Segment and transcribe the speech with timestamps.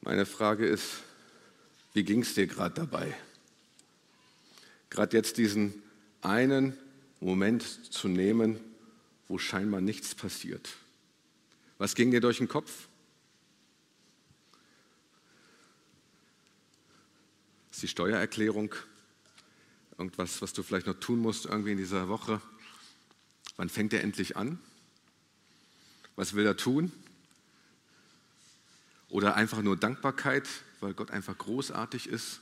[0.00, 1.02] Meine Frage ist,
[1.92, 3.16] wie ging es dir gerade dabei?
[4.90, 5.82] Gerade jetzt diesen
[6.22, 6.76] einen
[7.20, 8.60] Moment zu nehmen,
[9.26, 10.76] wo scheinbar nichts passiert.
[11.78, 12.88] Was ging dir durch den Kopf?
[17.70, 18.74] Ist die Steuererklärung
[19.98, 22.40] irgendwas, was du vielleicht noch tun musst irgendwie in dieser Woche?
[23.56, 24.58] Wann fängt er endlich an?
[26.16, 26.92] Was will er tun?
[29.08, 30.48] Oder einfach nur Dankbarkeit,
[30.80, 32.40] weil Gott einfach großartig ist?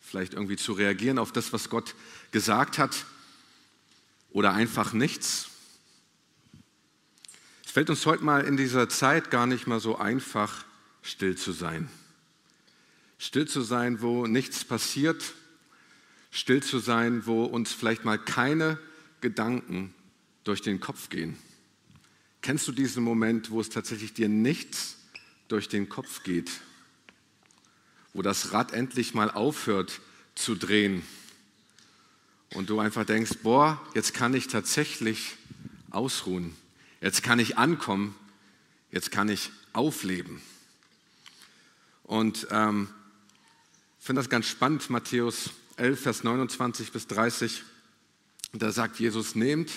[0.00, 1.94] Vielleicht irgendwie zu reagieren auf das, was Gott
[2.30, 3.04] gesagt hat?
[4.30, 5.48] Oder einfach nichts?
[7.64, 10.64] Es fällt uns heute mal in dieser Zeit gar nicht mal so einfach,
[11.02, 11.88] still zu sein.
[13.18, 15.34] Still zu sein, wo nichts passiert.
[16.30, 18.78] Still zu sein, wo uns vielleicht mal keine
[19.20, 19.94] Gedanken
[20.44, 21.36] durch den Kopf gehen.
[22.42, 24.95] Kennst du diesen Moment, wo es tatsächlich dir nichts
[25.48, 26.50] durch den Kopf geht?
[28.12, 30.00] Wo das Rad endlich mal aufhört
[30.34, 31.02] zu drehen
[32.54, 35.36] und du einfach denkst, boah, jetzt kann ich tatsächlich
[35.90, 36.56] ausruhen.
[37.00, 38.14] Jetzt kann ich ankommen.
[38.90, 40.40] Jetzt kann ich aufleben.
[42.04, 42.88] Und ähm,
[43.98, 47.62] finde das ganz spannend, Matthäus 11, Vers 29 bis 30.
[48.52, 49.70] Da sagt Jesus, nehmt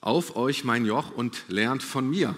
[0.00, 2.34] auf euch mein Joch und lernt von mir.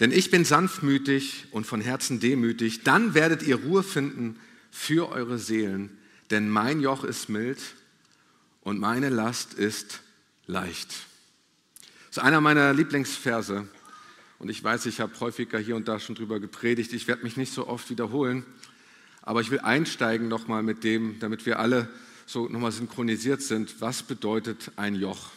[0.00, 2.84] Denn ich bin sanftmütig und von Herzen demütig.
[2.84, 4.38] Dann werdet ihr Ruhe finden
[4.70, 5.98] für eure Seelen.
[6.30, 7.58] Denn mein Joch ist mild
[8.62, 10.00] und meine Last ist
[10.46, 10.88] leicht.
[12.08, 13.66] Das ist einer meiner Lieblingsverse.
[14.38, 16.92] Und ich weiß, ich habe häufiger hier und da schon drüber gepredigt.
[16.92, 18.44] Ich werde mich nicht so oft wiederholen.
[19.22, 21.88] Aber ich will einsteigen nochmal mit dem, damit wir alle
[22.24, 23.80] so nochmal synchronisiert sind.
[23.80, 25.30] Was bedeutet ein Joch?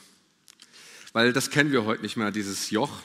[1.13, 3.01] weil das kennen wir heute nicht mehr, dieses Joch.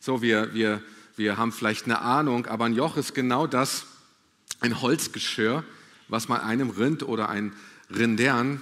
[0.00, 0.82] So, wir, wir,
[1.16, 3.86] wir haben vielleicht eine Ahnung, aber ein Joch ist genau das,
[4.60, 5.64] ein Holzgeschirr,
[6.08, 7.52] was man einem Rind oder ein
[7.90, 8.60] Rindern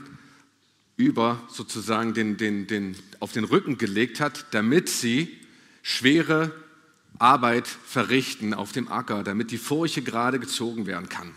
[0.97, 5.39] über sozusagen den, den, den, auf den Rücken gelegt hat, damit sie
[5.83, 6.53] schwere
[7.19, 11.35] Arbeit verrichten auf dem Acker, damit die Furche gerade gezogen werden kann.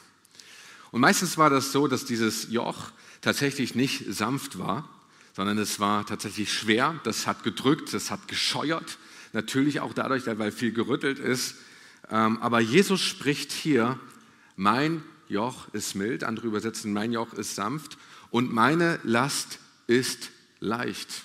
[0.92, 4.90] Und meistens war das so, dass dieses Joch tatsächlich nicht sanft war,
[5.36, 8.98] sondern es war tatsächlich schwer, das hat gedrückt, das hat gescheuert,
[9.34, 11.56] natürlich auch dadurch, weil viel gerüttelt ist.
[12.10, 14.00] Ähm, aber Jesus spricht hier,
[14.56, 17.98] mein Joch ist mild, andere übersetzen, mein Joch ist sanft
[18.32, 21.24] und meine Last ist leicht.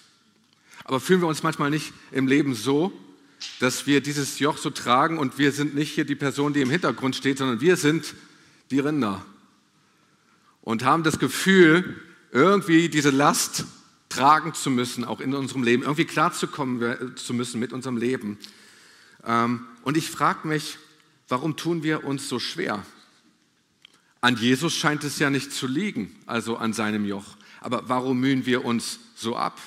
[0.84, 2.92] Aber fühlen wir uns manchmal nicht im Leben so,
[3.60, 6.70] dass wir dieses Joch so tragen und wir sind nicht hier die Person, die im
[6.70, 8.14] Hintergrund steht, sondern wir sind
[8.70, 9.24] die Rinder
[10.62, 12.00] und haben das Gefühl,
[12.32, 13.64] irgendwie diese Last
[14.14, 18.38] tragen zu müssen, auch in unserem Leben, irgendwie klarzukommen zu müssen mit unserem Leben.
[19.24, 20.78] Ähm, und ich frage mich,
[21.28, 22.84] warum tun wir uns so schwer?
[24.20, 27.36] An Jesus scheint es ja nicht zu liegen, also an seinem Joch.
[27.60, 29.60] Aber warum mühen wir uns so ab?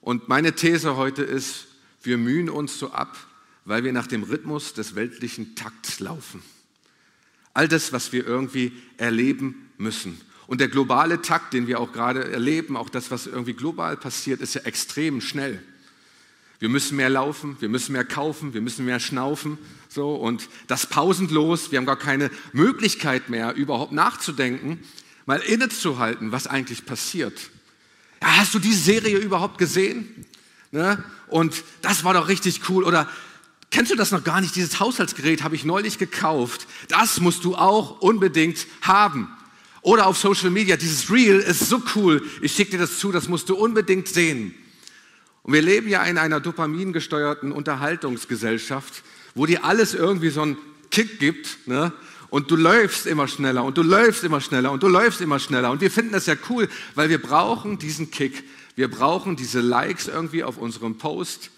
[0.00, 1.66] Und meine These heute ist,
[2.02, 3.16] wir mühen uns so ab,
[3.64, 6.42] weil wir nach dem Rhythmus des weltlichen Takts laufen.
[7.52, 10.20] All das, was wir irgendwie erleben müssen.
[10.50, 14.40] Und der globale Takt, den wir auch gerade erleben, auch das, was irgendwie global passiert,
[14.40, 15.62] ist ja extrem schnell.
[16.58, 20.86] Wir müssen mehr laufen, wir müssen mehr kaufen, wir müssen mehr schnaufen, so und das
[20.86, 21.70] pausenlos.
[21.70, 24.80] Wir haben gar keine Möglichkeit mehr, überhaupt nachzudenken,
[25.24, 27.38] mal innezuhalten, was eigentlich passiert.
[28.20, 30.26] Ja, hast du diese Serie überhaupt gesehen?
[30.72, 31.00] Ne?
[31.28, 32.82] Und das war doch richtig cool.
[32.82, 33.08] Oder
[33.70, 34.56] kennst du das noch gar nicht?
[34.56, 36.66] Dieses Haushaltsgerät habe ich neulich gekauft.
[36.88, 39.28] Das musst du auch unbedingt haben.
[39.82, 43.28] Oder auf Social Media, dieses Reel ist so cool, ich schicke dir das zu, das
[43.28, 44.54] musst du unbedingt sehen.
[45.42, 49.02] Und wir leben ja in einer dopamingesteuerten Unterhaltungsgesellschaft,
[49.34, 50.58] wo dir alles irgendwie so einen
[50.90, 51.66] Kick gibt.
[51.66, 51.92] Ne?
[52.28, 55.70] Und du läufst immer schneller und du läufst immer schneller und du läufst immer schneller.
[55.70, 58.44] Und wir finden das ja cool, weil wir brauchen diesen Kick.
[58.76, 61.50] Wir brauchen diese Likes irgendwie auf unserem Post.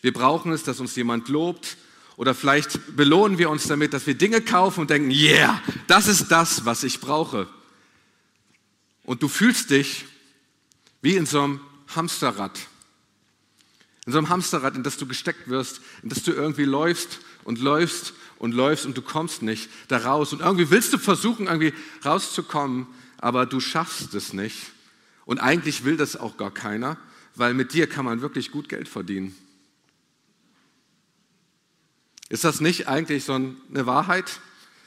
[0.00, 1.76] Wir brauchen es, dass uns jemand lobt.
[2.22, 6.28] Oder vielleicht belohnen wir uns damit, dass wir Dinge kaufen und denken, yeah, das ist
[6.28, 7.48] das, was ich brauche.
[9.02, 10.04] Und du fühlst dich
[11.00, 11.60] wie in so einem
[11.96, 12.60] Hamsterrad.
[14.06, 17.58] In so einem Hamsterrad, in das du gesteckt wirst, in das du irgendwie läufst und
[17.58, 20.32] läufst und läufst und du kommst nicht da raus.
[20.32, 22.86] Und irgendwie willst du versuchen, irgendwie rauszukommen,
[23.18, 24.70] aber du schaffst es nicht.
[25.24, 26.98] Und eigentlich will das auch gar keiner,
[27.34, 29.34] weil mit dir kann man wirklich gut Geld verdienen.
[32.32, 34.40] Ist das nicht eigentlich so eine Wahrheit?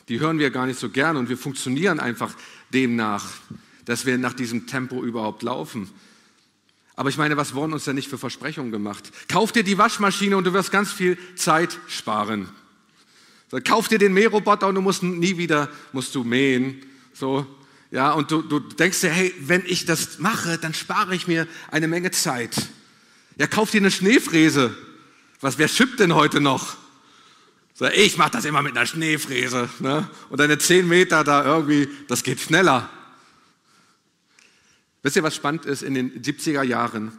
[0.09, 2.33] Die hören wir gar nicht so gern und wir funktionieren einfach
[2.73, 3.23] demnach,
[3.85, 5.91] dass wir nach diesem Tempo überhaupt laufen.
[6.95, 9.11] Aber ich meine, was wurden uns denn nicht für Versprechungen gemacht?
[9.27, 12.49] Kauf dir die Waschmaschine und du wirst ganz viel Zeit sparen.
[13.63, 16.81] Kauf dir den Mähroboter und du musst nie wieder musst du mähen.
[17.13, 17.45] So,
[17.91, 21.47] ja, und du, du denkst dir, hey, wenn ich das mache, dann spare ich mir
[21.69, 22.55] eine Menge Zeit.
[23.37, 24.75] Ja, kauf dir eine Schneefräse.
[25.41, 26.83] Was, wer schippt denn heute noch?
[27.77, 29.69] So, ich mache das immer mit einer Schneefräse.
[29.79, 30.09] Ne?
[30.29, 32.89] Und deine 10 Meter da irgendwie, das geht schneller.
[35.03, 35.83] Wisst ihr, was spannend ist?
[35.83, 37.11] In den 70er Jahren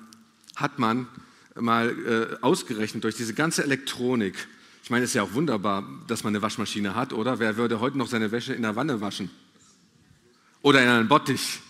[0.57, 1.09] hat man
[1.55, 4.49] mal äh, ausgerechnet durch diese ganze Elektronik.
[4.83, 7.39] Ich meine, es ist ja auch wunderbar, dass man eine Waschmaschine hat, oder?
[7.39, 9.31] Wer würde heute noch seine Wäsche in der Wanne waschen?
[10.63, 11.61] Oder in einem Bottich?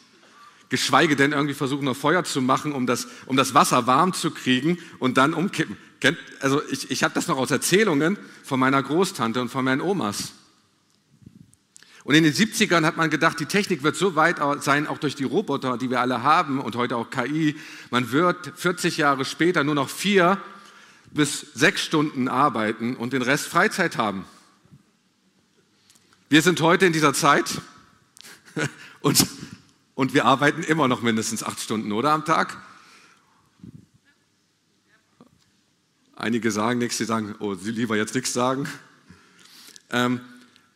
[0.69, 4.31] Geschweige denn irgendwie versuchen, noch Feuer zu machen, um das, um das Wasser warm zu
[4.31, 5.77] kriegen und dann umkippen.
[6.41, 10.33] Also ich, ich habe das noch aus Erzählungen von meiner Großtante und von meinen Omas.
[12.05, 15.17] Und in den 70ern hat man gedacht, die Technik wird so weit sein, auch durch
[15.17, 17.57] die Roboter, die wir alle haben und heute auch KI,
[17.91, 20.41] man wird 40 Jahre später nur noch vier
[21.11, 24.25] bis sechs Stunden arbeiten und den Rest Freizeit haben.
[26.29, 27.61] Wir sind heute in dieser Zeit
[29.01, 29.27] und,
[29.97, 32.57] und wir arbeiten immer noch mindestens acht Stunden, oder am Tag?
[36.19, 38.67] Einige sagen nichts, die sagen, oh, sie lieber jetzt nichts sagen.
[39.91, 40.21] Ähm,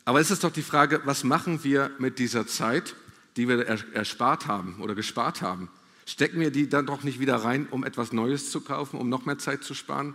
[0.05, 2.95] aber es ist doch die Frage, was machen wir mit dieser Zeit,
[3.37, 5.71] die wir erspart haben oder gespart haben?
[6.05, 9.25] Stecken wir die dann doch nicht wieder rein, um etwas Neues zu kaufen, um noch
[9.25, 10.15] mehr Zeit zu sparen?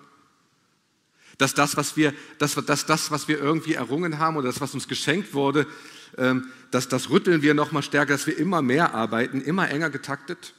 [1.40, 4.76] Dass das, was wir, dass, dass das, was wir irgendwie errungen haben oder das, was
[4.76, 5.66] uns geschenkt wurde,
[6.18, 9.90] ähm, dass das rütteln wir noch mal stärker, dass wir immer mehr arbeiten, immer enger
[9.90, 10.54] getaktet?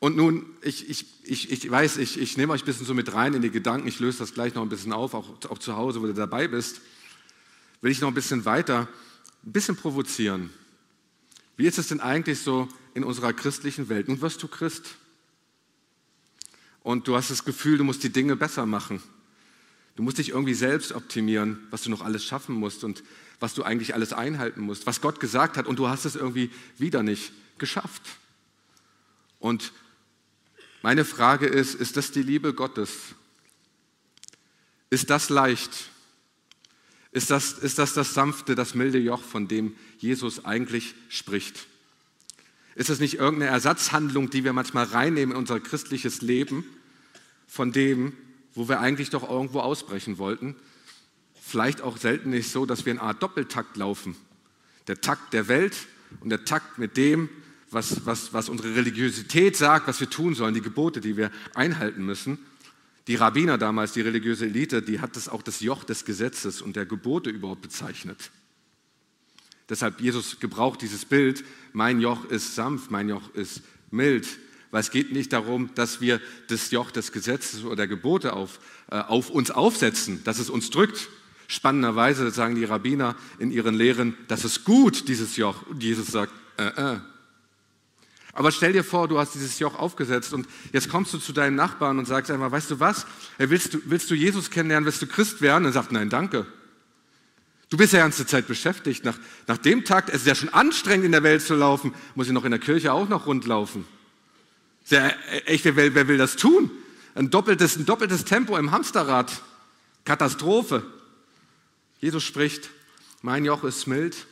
[0.00, 3.12] Und nun, ich, ich, ich, ich weiß, ich, ich nehme euch ein bisschen so mit
[3.12, 5.76] rein in die Gedanken, ich löse das gleich noch ein bisschen auf, auch, auch zu
[5.76, 6.80] Hause, wo du dabei bist
[7.80, 8.88] will ich noch ein bisschen weiter,
[9.44, 10.50] ein bisschen provozieren.
[11.56, 14.08] Wie ist es denn eigentlich so in unserer christlichen Welt?
[14.08, 14.96] Nun wirst du Christ
[16.82, 19.02] und du hast das Gefühl, du musst die Dinge besser machen.
[19.96, 23.02] Du musst dich irgendwie selbst optimieren, was du noch alles schaffen musst und
[23.40, 26.50] was du eigentlich alles einhalten musst, was Gott gesagt hat und du hast es irgendwie
[26.76, 28.02] wieder nicht geschafft.
[29.40, 29.72] Und
[30.82, 32.90] meine Frage ist, ist das die Liebe Gottes?
[34.90, 35.90] Ist das leicht?
[37.10, 41.66] Ist das, ist das das sanfte, das milde Joch, von dem Jesus eigentlich spricht?
[42.74, 46.64] Ist es nicht irgendeine Ersatzhandlung, die wir manchmal reinnehmen in unser christliches Leben,
[47.48, 48.12] von dem,
[48.54, 50.54] wo wir eigentlich doch irgendwo ausbrechen wollten?
[51.40, 54.14] Vielleicht auch selten nicht so, dass wir eine Art Doppeltakt laufen.
[54.86, 55.76] Der Takt der Welt
[56.20, 57.28] und der Takt mit dem,
[57.70, 62.04] was, was, was unsere Religiosität sagt, was wir tun sollen, die Gebote, die wir einhalten
[62.04, 62.38] müssen.
[63.06, 66.76] Die Rabbiner damals, die religiöse Elite, die hat das auch das Joch des Gesetzes und
[66.76, 68.30] der Gebote überhaupt bezeichnet.
[69.68, 74.26] Deshalb Jesus gebraucht dieses Bild, mein Joch ist sanft, mein Joch ist mild,
[74.70, 78.60] weil es geht nicht darum, dass wir das Joch des Gesetzes oder der Gebote auf,
[78.90, 81.08] äh, auf uns aufsetzen, dass es uns drückt.
[81.48, 85.66] Spannenderweise sagen die Rabbiner in ihren Lehren, das ist gut, dieses Joch.
[85.66, 86.98] Und Jesus sagt, äh, äh,
[88.38, 91.56] aber stell dir vor, du hast dieses Joch aufgesetzt und jetzt kommst du zu deinem
[91.56, 93.04] Nachbarn und sagst einfach, weißt du was,
[93.36, 95.64] willst du, willst du Jesus kennenlernen, willst du Christ werden?
[95.64, 96.46] Er sagt, nein, danke.
[97.68, 99.04] Du bist ja die ganze Zeit beschäftigt.
[99.04, 99.18] Nach,
[99.48, 102.32] nach dem Tag, es ist ja schon anstrengend in der Welt zu laufen, muss ich
[102.32, 103.84] noch in der Kirche auch noch rundlaufen.
[104.86, 105.08] Ja,
[105.46, 106.70] echt, wer, wer will das tun?
[107.16, 109.42] Ein doppeltes, ein doppeltes Tempo im Hamsterrad.
[110.04, 110.86] Katastrophe.
[111.98, 112.70] Jesus spricht,
[113.20, 114.28] mein Joch ist mild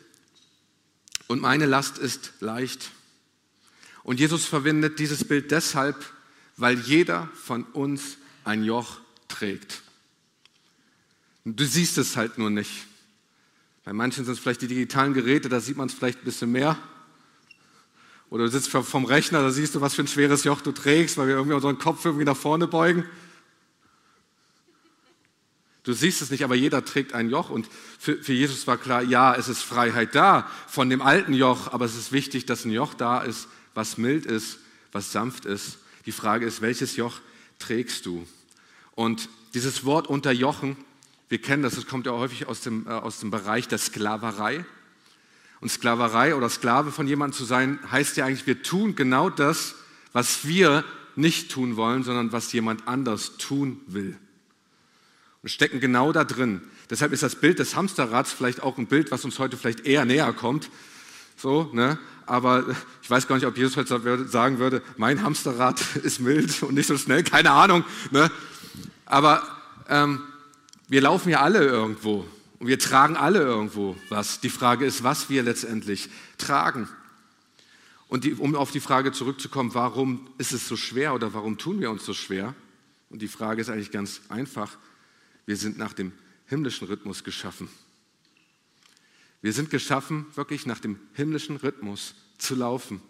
[1.26, 2.92] und meine Last ist leicht.
[4.06, 5.96] Und Jesus verwendet dieses Bild deshalb,
[6.56, 9.82] weil jeder von uns ein Joch trägt.
[11.44, 12.86] Du siehst es halt nur nicht.
[13.84, 16.52] Bei manchen sind es vielleicht die digitalen Geräte, da sieht man es vielleicht ein bisschen
[16.52, 16.78] mehr.
[18.30, 21.16] Oder du sitzt vom Rechner, da siehst du, was für ein schweres Joch du trägst,
[21.16, 23.04] weil wir irgendwie unseren Kopf irgendwie nach vorne beugen.
[25.82, 29.02] Du siehst es nicht, aber jeder trägt ein Joch und für, für, Jesus war klar,
[29.02, 32.70] ja, es ist Freiheit da von dem alten Joch, aber es ist wichtig, dass ein
[32.70, 34.58] Joch da ist, was mild ist,
[34.92, 35.78] was sanft ist.
[36.06, 37.20] Die Frage ist, welches Joch
[37.58, 38.26] trägst du?
[38.94, 40.76] Und dieses Wort unterjochen,
[41.28, 44.64] wir kennen das, es kommt ja häufig aus dem, äh, aus dem Bereich der Sklaverei.
[45.60, 49.74] Und Sklaverei oder Sklave von jemandem zu sein, heißt ja eigentlich, wir tun genau das,
[50.12, 50.84] was wir
[51.16, 54.16] nicht tun wollen, sondern was jemand anders tun will.
[55.42, 56.60] Und stecken genau da drin.
[56.90, 60.04] Deshalb ist das Bild des Hamsterrads vielleicht auch ein Bild, was uns heute vielleicht eher
[60.04, 60.70] näher kommt.
[61.36, 61.98] So, ne?
[62.26, 62.64] Aber
[63.02, 66.86] ich weiß gar nicht, ob Jesus heute sagen würde, mein Hamsterrad ist mild und nicht
[66.86, 67.84] so schnell, keine Ahnung.
[68.10, 68.30] Ne?
[69.04, 69.42] Aber
[69.88, 70.20] ähm,
[70.88, 72.26] wir laufen ja alle irgendwo
[72.58, 74.40] und wir tragen alle irgendwo was.
[74.40, 76.88] Die Frage ist, was wir letztendlich tragen.
[78.08, 81.80] Und die, um auf die Frage zurückzukommen, warum ist es so schwer oder warum tun
[81.80, 82.54] wir uns so schwer?
[83.10, 84.76] Und die Frage ist eigentlich ganz einfach.
[85.44, 86.12] Wir sind nach dem
[86.46, 87.68] himmlischen Rhythmus geschaffen.
[89.42, 93.00] Wir sind geschaffen, wirklich nach dem himmlischen Rhythmus zu laufen.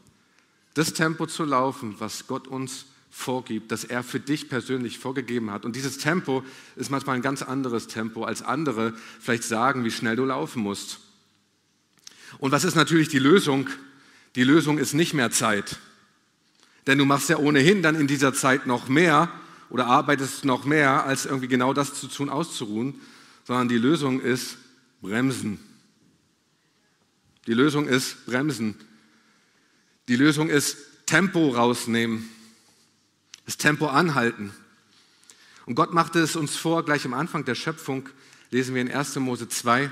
[0.75, 5.65] Das Tempo zu laufen, was Gott uns vorgibt, das er für dich persönlich vorgegeben hat.
[5.65, 6.45] Und dieses Tempo
[6.77, 11.01] ist manchmal ein ganz anderes Tempo, als andere vielleicht sagen, wie schnell du laufen musst.
[12.39, 13.69] Und was ist natürlich die Lösung?
[14.35, 15.79] Die Lösung ist nicht mehr Zeit.
[16.87, 19.33] Denn du machst ja ohnehin dann in dieser Zeit noch mehr
[19.71, 23.01] oder arbeitest noch mehr, als irgendwie genau das zu tun, auszuruhen,
[23.45, 24.59] sondern die Lösung ist
[25.01, 25.59] bremsen.
[27.47, 28.75] Die Lösung ist bremsen.
[30.09, 30.77] Die Lösung ist
[31.07, 32.29] Tempo rausnehmen.
[33.45, 34.53] Das Tempo anhalten.
[35.67, 38.09] Und Gott machte es uns vor, gleich am Anfang der Schöpfung,
[38.51, 39.17] lesen wir in 1.
[39.17, 39.91] Mose 2,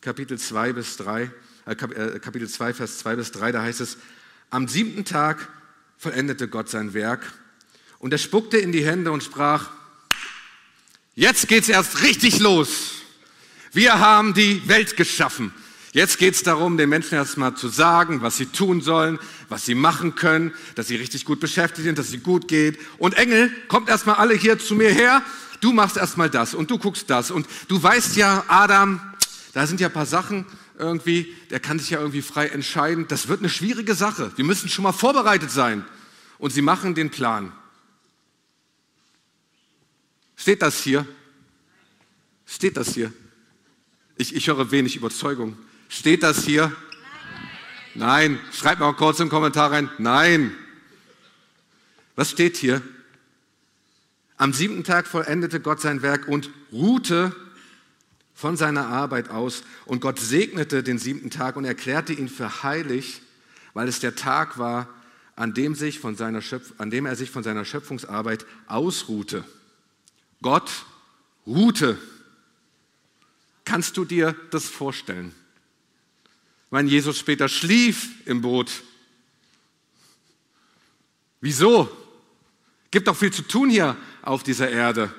[0.00, 1.30] Kapitel 2 bis 3,
[1.66, 3.98] äh, äh, Kapitel 2, Vers 2 bis 3, da heißt es,
[4.50, 5.48] am siebten Tag
[5.98, 7.32] vollendete Gott sein Werk
[7.98, 9.70] und er spuckte in die Hände und sprach,
[11.14, 12.92] jetzt geht's erst richtig los.
[13.72, 15.52] Wir haben die Welt geschaffen.
[15.96, 19.74] Jetzt geht es darum, den Menschen erstmal zu sagen, was sie tun sollen, was sie
[19.74, 22.78] machen können, dass sie richtig gut beschäftigt sind, dass sie gut geht.
[22.98, 25.22] Und Engel, kommt erstmal alle hier zu mir her.
[25.62, 27.30] Du machst erstmal das und du guckst das.
[27.30, 29.00] Und du weißt ja, Adam,
[29.54, 30.44] da sind ja ein paar Sachen
[30.78, 33.06] irgendwie, der kann sich ja irgendwie frei entscheiden.
[33.08, 34.30] Das wird eine schwierige Sache.
[34.36, 35.82] Wir müssen schon mal vorbereitet sein.
[36.36, 37.52] Und sie machen den Plan.
[40.36, 41.06] Steht das hier?
[42.44, 43.14] Steht das hier?
[44.18, 45.56] Ich, ich höre wenig Überzeugung.
[45.88, 46.72] Steht das hier?
[47.94, 48.32] Nein.
[48.34, 48.40] Nein.
[48.52, 49.90] Schreibt mal kurz im Kommentar rein.
[49.98, 50.54] Nein.
[52.14, 52.82] Was steht hier?
[54.36, 57.34] Am siebten Tag vollendete Gott sein Werk und ruhte
[58.34, 59.62] von seiner Arbeit aus.
[59.86, 63.22] Und Gott segnete den siebten Tag und erklärte ihn für heilig,
[63.72, 64.88] weil es der Tag war,
[65.36, 69.44] an dem, sich von seiner Schöpf an dem er sich von seiner Schöpfungsarbeit ausruhte.
[70.42, 70.70] Gott
[71.46, 71.98] ruhte.
[73.64, 75.34] Kannst du dir das vorstellen?
[76.70, 78.82] Wenn Jesus später schlief im Boot.
[81.40, 81.90] Wieso?
[82.90, 85.14] Gibt doch viel zu tun hier auf dieser Erde.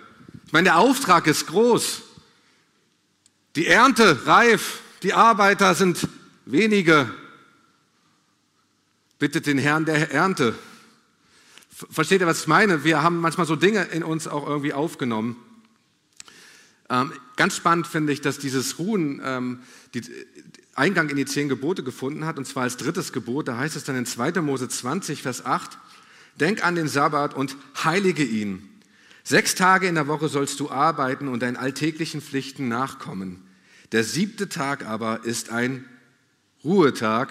[0.46, 2.02] Ich meine, der Auftrag ist groß.
[3.56, 6.08] Die Ernte reif, die Arbeiter sind
[6.46, 7.12] wenige.
[9.20, 10.56] Bittet den Herrn der Ernte.
[11.90, 12.84] Versteht ihr, was ich meine?
[12.84, 15.36] Wir haben manchmal so Dinge in uns auch irgendwie aufgenommen.
[16.90, 19.60] Ähm, ganz spannend finde ich, dass dieses Ruhen, ähm,
[19.94, 20.02] die,
[20.76, 23.48] Eingang in die zehn Gebote gefunden hat, und zwar als drittes Gebot.
[23.48, 24.42] Da heißt es dann in 2.
[24.42, 25.78] Mose 20, Vers 8,
[26.40, 28.70] Denk an den Sabbat und heilige ihn.
[29.24, 33.44] Sechs Tage in der Woche sollst du arbeiten und deinen alltäglichen Pflichten nachkommen.
[33.92, 35.84] Der siebte Tag aber ist ein
[36.64, 37.30] Ruhetag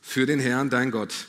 [0.00, 1.26] für den Herrn, dein Gott.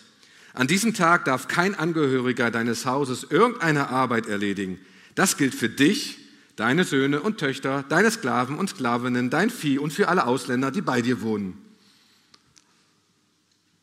[0.53, 4.79] An diesem Tag darf kein Angehöriger deines Hauses irgendeine Arbeit erledigen.
[5.15, 6.19] Das gilt für dich
[6.58, 10.82] deine Söhne und Töchter, deine Sklaven und Sklavinnen, dein Vieh und für alle Ausländer, die
[10.82, 11.58] bei dir wohnen.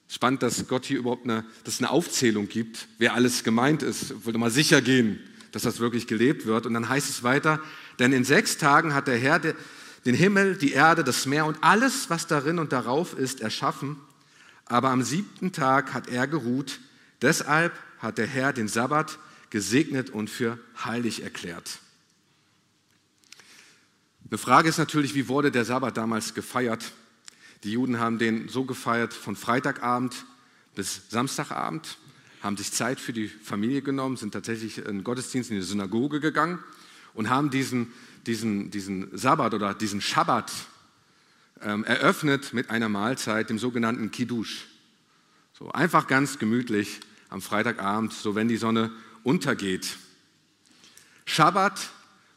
[0.08, 4.10] Spannend, dass Gott hier überhaupt eine, dass eine Aufzählung gibt, wer alles gemeint ist.
[4.10, 5.18] Ich wollte mal sicher gehen,
[5.52, 6.66] dass das wirklich gelebt wird.
[6.66, 7.60] Und dann heißt es weiter,
[7.98, 12.10] denn in sechs Tagen hat der Herr den Himmel, die Erde, das Meer und alles,
[12.10, 13.96] was darin und darauf ist, erschaffen.
[14.66, 16.80] Aber am siebten Tag hat er geruht.
[17.22, 19.18] Deshalb hat der Herr den Sabbat
[19.50, 21.78] gesegnet und für heilig erklärt.
[24.34, 26.90] Eine Frage ist natürlich, wie wurde der Sabbat damals gefeiert?
[27.62, 30.26] Die Juden haben den so gefeiert von Freitagabend
[30.74, 31.98] bis Samstagabend,
[32.42, 36.58] haben sich Zeit für die Familie genommen, sind tatsächlich in Gottesdienst in die Synagoge gegangen
[37.14, 37.92] und haben diesen,
[38.26, 40.50] diesen, diesen Sabbat oder diesen Schabbat
[41.62, 44.66] ähm, eröffnet mit einer Mahlzeit, dem sogenannten Kiddush.
[45.56, 46.98] So einfach ganz gemütlich
[47.28, 48.90] am Freitagabend, so wenn die Sonne
[49.22, 49.96] untergeht.
[51.24, 51.90] Schabbat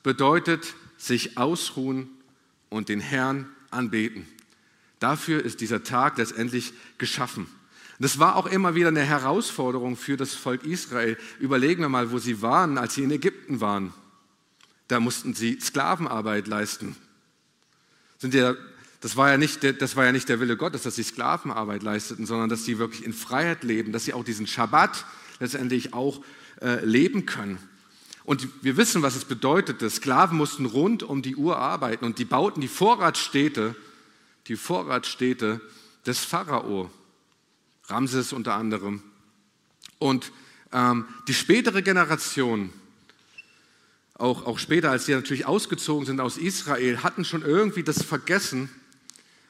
[0.04, 2.10] bedeutet sich ausruhen
[2.70, 4.28] und den Herrn anbeten.
[5.00, 7.48] Dafür ist dieser Tag letztendlich geschaffen.
[8.00, 11.18] Das war auch immer wieder eine Herausforderung für das Volk Israel.
[11.40, 13.94] Überlegen wir mal, wo sie waren, als sie in Ägypten waren.
[14.88, 16.96] Da mussten sie Sklavenarbeit leisten.
[18.22, 18.56] Ja,
[19.02, 21.84] das, war ja nicht der, das war ja nicht der Wille Gottes, dass sie Sklavenarbeit
[21.84, 25.06] leisteten, sondern dass sie wirklich in Freiheit leben, dass sie auch diesen Schabbat
[25.40, 26.24] letztendlich auch
[26.62, 27.58] äh, leben können.
[28.28, 29.90] Und wir wissen, was es bedeutete.
[29.90, 33.74] Sklaven mussten rund um die Uhr arbeiten und die bauten die Vorratsstädte,
[34.48, 35.62] die Vorratsstädte
[36.06, 36.92] des Pharao,
[37.86, 39.02] Ramses unter anderem.
[39.98, 40.34] Und
[40.74, 42.74] ähm, die spätere Generation,
[44.16, 48.70] auch, auch später, als sie natürlich ausgezogen sind aus Israel, hatten schon irgendwie das vergessen,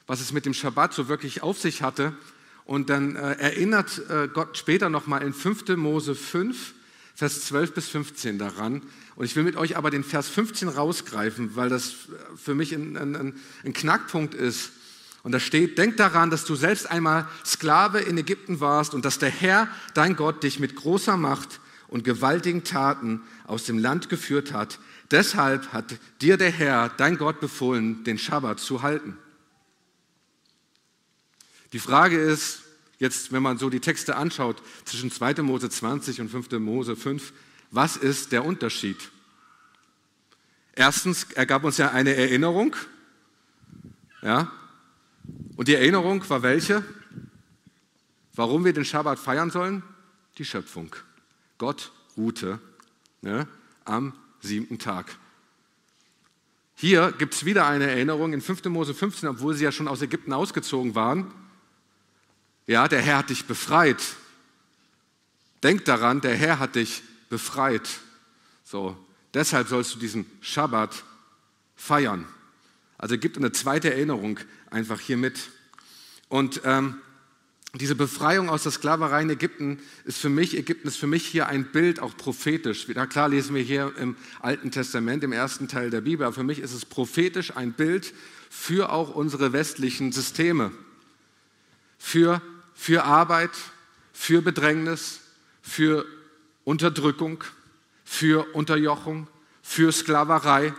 [0.06, 2.16] was es mit dem Schabbat so wirklich auf sich hatte.
[2.64, 5.76] Und dann äh, erinnert äh, Gott später nochmal in 5.
[5.76, 6.74] Mose 5,
[7.18, 8.80] Vers 12 bis 15 daran.
[9.16, 11.92] Und ich will mit euch aber den Vers 15 rausgreifen, weil das
[12.36, 13.34] für mich ein, ein,
[13.64, 14.70] ein Knackpunkt ist.
[15.24, 19.18] Und da steht, denk daran, dass du selbst einmal Sklave in Ägypten warst und dass
[19.18, 21.58] der Herr, dein Gott, dich mit großer Macht
[21.88, 24.78] und gewaltigen Taten aus dem Land geführt hat.
[25.10, 29.18] Deshalb hat dir der Herr, dein Gott, befohlen, den Schabbat zu halten.
[31.72, 32.62] Die Frage ist,
[32.98, 35.42] jetzt, wenn man so die Texte anschaut, zwischen 2.
[35.42, 36.50] Mose 20 und 5.
[36.58, 37.32] Mose 5,
[37.70, 39.10] was ist der Unterschied?
[40.74, 42.76] Erstens, er gab uns ja eine Erinnerung.
[44.22, 44.50] Ja?
[45.56, 46.84] Und die Erinnerung war welche?
[48.34, 49.82] Warum wir den Schabbat feiern sollen?
[50.38, 50.94] Die Schöpfung.
[51.58, 52.60] Gott ruhte
[53.20, 53.48] ne,
[53.84, 55.16] am siebten Tag.
[56.76, 58.66] Hier gibt es wieder eine Erinnerung in 5.
[58.66, 61.32] Mose 15, obwohl sie ja schon aus Ägypten ausgezogen waren.
[62.68, 63.96] Ja, der Herr hat dich befreit.
[65.62, 67.88] Denk daran, der Herr hat dich befreit.
[68.62, 68.94] So,
[69.32, 71.02] deshalb sollst du diesen Schabbat
[71.76, 72.26] feiern.
[72.98, 75.48] Also gibt eine zweite Erinnerung einfach hier mit.
[76.28, 76.98] Und ähm,
[77.74, 81.48] diese Befreiung aus der Sklaverei in Ägypten ist für mich, Ägypten ist für mich hier
[81.48, 82.86] ein Bild, auch prophetisch.
[82.94, 86.44] Na klar lesen wir hier im Alten Testament, im ersten Teil der Bibel, aber für
[86.44, 88.12] mich ist es prophetisch ein Bild
[88.50, 90.70] für auch unsere westlichen Systeme.
[91.98, 92.42] Für
[92.78, 93.50] für Arbeit,
[94.12, 95.18] für Bedrängnis,
[95.60, 96.06] für
[96.64, 97.42] Unterdrückung,
[98.04, 99.26] für Unterjochung,
[99.62, 100.72] für Sklaverei,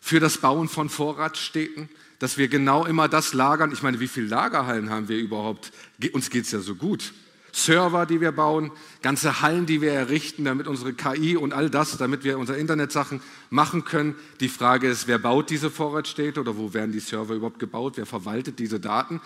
[0.00, 3.70] für das Bauen von Vorratsstädten, dass wir genau immer das lagern.
[3.70, 5.72] Ich meine, wie viele Lagerhallen haben wir überhaupt?
[6.12, 7.12] Uns geht es ja so gut.
[7.52, 8.70] Server, die wir bauen,
[9.02, 13.20] ganze Hallen, die wir errichten, damit unsere KI und all das, damit wir unsere Internetsachen
[13.50, 14.14] machen können.
[14.40, 17.94] Die Frage ist, wer baut diese Vorratsstädte oder wo werden die Server überhaupt gebaut?
[17.96, 19.20] Wer verwaltet diese Daten?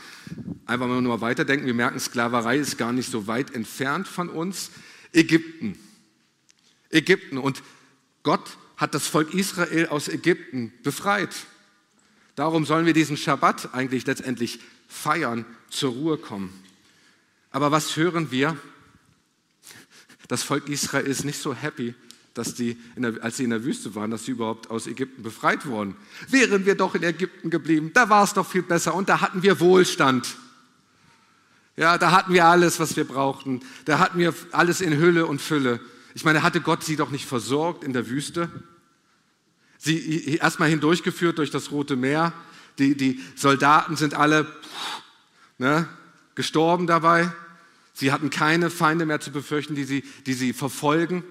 [0.66, 1.66] Einfach mal nur weiterdenken.
[1.66, 4.71] Wir merken, Sklaverei ist gar nicht so weit entfernt von uns.
[5.12, 5.78] Ägypten.
[6.90, 7.38] Ägypten.
[7.38, 7.62] Und
[8.23, 11.35] Gott hat das Volk Israel aus Ägypten befreit.
[12.35, 16.63] Darum sollen wir diesen Schabbat eigentlich letztendlich feiern, zur Ruhe kommen.
[17.55, 18.57] Aber was hören wir?
[20.27, 21.95] Das Volk Israel ist nicht so happy,
[22.35, 25.64] dass die, der, als sie in der Wüste waren, dass sie überhaupt aus Ägypten befreit
[25.64, 25.95] wurden.
[26.29, 29.45] Wären wir doch in Ägypten geblieben, da war es doch viel besser und da hatten
[29.45, 30.35] wir Wohlstand.
[31.77, 33.61] Ja, da hatten wir alles, was wir brauchten.
[33.85, 35.79] Da hatten wir alles in Hülle und Fülle.
[36.17, 38.49] Ich meine, hatte Gott sie doch nicht versorgt in der Wüste?
[39.79, 42.33] Sie erstmal hindurchgeführt durch das Rote Meer.
[42.81, 44.53] Die, die Soldaten sind alle
[45.59, 45.88] ne,
[46.35, 47.33] gestorben dabei.
[47.94, 51.22] Sie hatten keine Feinde mehr zu befürchten, die sie, die sie verfolgen.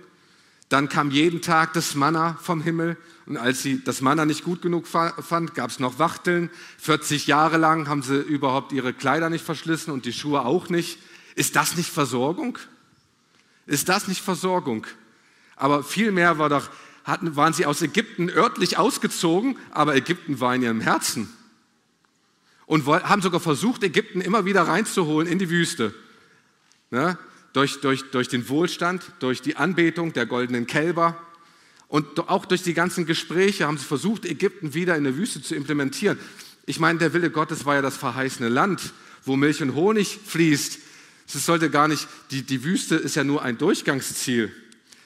[0.70, 2.98] Dann kam jeden Tag das Manna vom Himmel.
[3.26, 6.50] Und als sie das Manna nicht gut genug fand, gab es noch Wachteln.
[6.80, 11.00] 40 Jahre lang haben sie überhaupt ihre Kleider nicht verschlissen und die Schuhe auch nicht.
[11.36, 12.58] Ist das nicht Versorgung?
[13.66, 14.88] Ist das nicht Versorgung?
[15.58, 16.70] Aber vielmehr war doch,
[17.04, 21.30] hatten, waren sie aus Ägypten örtlich ausgezogen, aber Ägypten war in ihrem Herzen.
[22.66, 25.94] Und haben sogar versucht, Ägypten immer wieder reinzuholen in die Wüste
[26.94, 27.18] ne?
[27.52, 31.22] durch, durch, durch den Wohlstand, durch die Anbetung der goldenen Kälber
[31.88, 35.56] und auch durch die ganzen Gespräche haben sie versucht, Ägypten wieder in der Wüste zu
[35.56, 36.18] implementieren.
[36.66, 38.94] Ich meine, der Wille Gottes war ja das verheißene Land,
[39.26, 40.80] wo Milch und Honig fließt.
[41.28, 44.52] Es sollte gar nicht, die, die Wüste ist ja nur ein Durchgangsziel.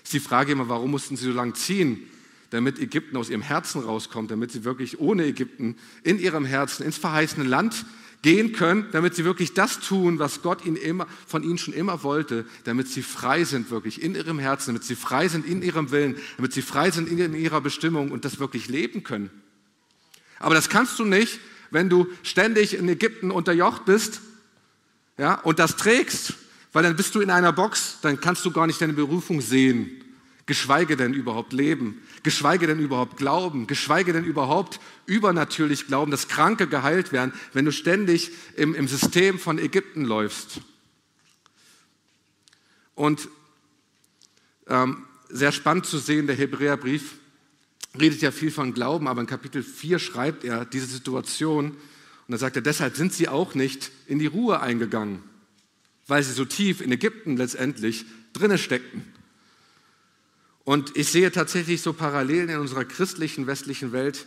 [0.04, 2.04] Ist die Frage immer, warum mussten sie so lange ziehen?
[2.50, 6.98] Damit Ägypten aus ihrem Herzen rauskommt, damit sie wirklich ohne Ägypten in ihrem Herzen ins
[6.98, 7.86] verheißene Land
[8.22, 12.04] gehen können, damit sie wirklich das tun, was Gott ihnen immer, von ihnen schon immer
[12.04, 15.92] wollte, damit sie frei sind wirklich in ihrem Herzen, damit sie frei sind in ihrem
[15.92, 19.30] Willen, damit sie frei sind in ihrer Bestimmung und das wirklich leben können.
[20.40, 21.40] Aber das kannst du nicht,
[21.72, 24.22] wenn du ständig in Ägypten unterjocht bist
[25.18, 26.34] ja, und das trägst,
[26.74, 30.04] weil dann bist du in einer Box, dann kannst du gar nicht deine Berufung sehen
[30.48, 36.68] geschweige denn überhaupt leben, geschweige denn überhaupt glauben, geschweige denn überhaupt übernatürlich glauben, dass Kranke
[36.68, 40.62] geheilt werden, wenn du ständig im, im System von Ägypten läufst.
[42.96, 43.30] Und
[44.68, 47.16] ähm, sehr spannend zu sehen, der Hebräerbrief
[48.00, 51.78] redet ja viel von Glauben, aber in Kapitel 4 schreibt er diese Situation
[52.28, 55.24] und da sagt er, deshalb sind sie auch nicht in die Ruhe eingegangen,
[56.08, 59.17] weil sie so tief in Ägypten letztendlich drinne steckten.
[60.68, 64.26] Und ich sehe tatsächlich so Parallelen in unserer christlichen westlichen Welt,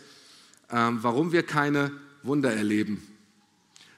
[0.71, 1.91] ähm, warum wir keine
[2.23, 3.05] Wunder erleben.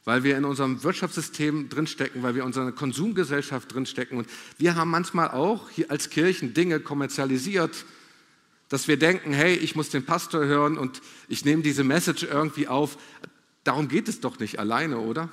[0.04, 4.18] Weil wir in unserem Wirtschaftssystem drinstecken, weil wir in unserer Konsumgesellschaft drinstecken.
[4.18, 4.28] Und
[4.58, 7.86] wir haben manchmal auch hier als Kirchen Dinge kommerzialisiert,
[8.68, 12.68] dass wir denken, hey, ich muss den Pastor hören und ich nehme diese Message irgendwie
[12.68, 12.98] auf.
[13.64, 15.30] Darum geht es doch nicht alleine, oder?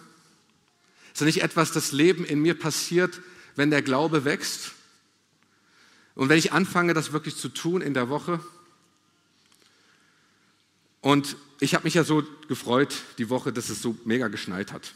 [1.12, 3.20] Ist ja nicht etwas, das Leben in mir passiert,
[3.56, 4.74] wenn der Glaube wächst?
[6.14, 8.40] Und wenn ich anfange, das wirklich zu tun in der Woche,
[11.00, 14.94] und ich habe mich ja so gefreut die Woche, dass es so mega geschneit hat.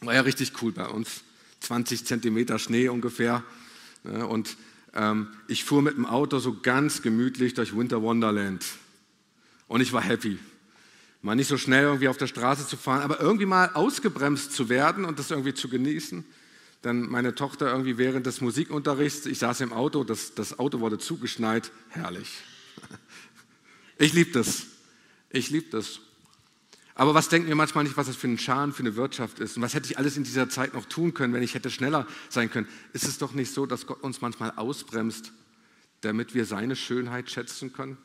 [0.00, 1.22] War ja richtig cool bei uns.
[1.60, 3.42] 20 Zentimeter Schnee ungefähr.
[4.02, 4.56] Und
[4.92, 8.64] ähm, ich fuhr mit dem Auto so ganz gemütlich durch Winter Wonderland.
[9.68, 10.38] Und ich war happy.
[11.22, 14.68] Mal nicht so schnell irgendwie auf der Straße zu fahren, aber irgendwie mal ausgebremst zu
[14.68, 16.24] werden und das irgendwie zu genießen.
[16.84, 20.98] Dann meine Tochter irgendwie während des Musikunterrichts, ich saß im Auto, das, das Auto wurde
[20.98, 22.30] zugeschneit, herrlich.
[23.96, 24.66] Ich liebe das.
[25.30, 26.00] Ich liebe das.
[26.96, 29.56] Aber was denken wir manchmal nicht, was das für ein Schaden für eine Wirtschaft ist?
[29.56, 32.04] Und was hätte ich alles in dieser Zeit noch tun können, wenn ich hätte schneller
[32.28, 32.66] sein können?
[32.92, 35.32] Ist es doch nicht so, dass Gott uns manchmal ausbremst,
[36.00, 37.96] damit wir seine Schönheit schätzen können?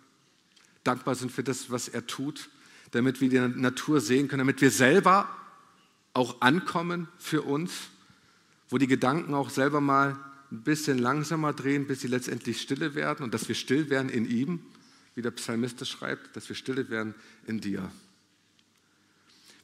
[0.84, 2.52] Dankbar sind für das, was er tut,
[2.92, 5.28] damit wir die Natur sehen können, damit wir selber
[6.13, 7.89] auch ankommen für uns,
[8.69, 10.17] wo die Gedanken auch selber mal
[10.51, 14.25] ein bisschen langsamer drehen, bis sie letztendlich stille werden und dass wir still werden in
[14.29, 14.62] ihm,
[15.15, 17.13] wie der Psalmist schreibt, dass wir stille werden
[17.45, 17.91] in dir.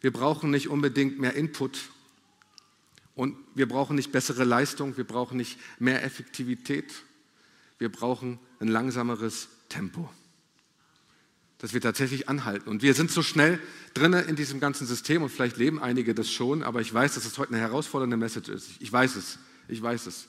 [0.02, 1.90] Wir brauchen nicht unbedingt mehr Input
[3.16, 6.94] und wir brauchen nicht bessere Leistung, wir brauchen nicht mehr Effektivität,
[7.80, 10.10] wir brauchen ein langsameres Tempo,
[11.60, 12.70] dass wir tatsächlich anhalten.
[12.70, 13.60] Und wir sind so schnell
[13.94, 17.26] drinne in diesem ganzen System und vielleicht leben einige das schon, aber ich weiß, dass
[17.26, 18.70] es heute eine herausfordernde Message ist.
[18.80, 20.28] Ich weiß es, ich weiß es.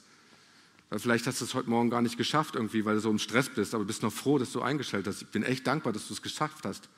[0.88, 3.18] Weil vielleicht hast du es heute Morgen gar nicht geschafft irgendwie, weil du so im
[3.18, 5.22] Stress bist, aber bist noch froh, dass du eingestellt hast.
[5.22, 6.88] Ich bin echt dankbar, dass du es geschafft hast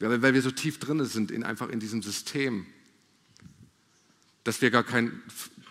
[0.00, 2.66] weil wir so tief drin sind in einfach in diesem System,
[4.44, 5.22] dass wir gar, kein,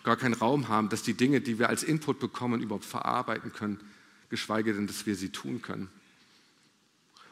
[0.03, 3.79] gar keinen Raum haben, dass die Dinge, die wir als Input bekommen, überhaupt verarbeiten können,
[4.29, 5.89] geschweige denn, dass wir sie tun können.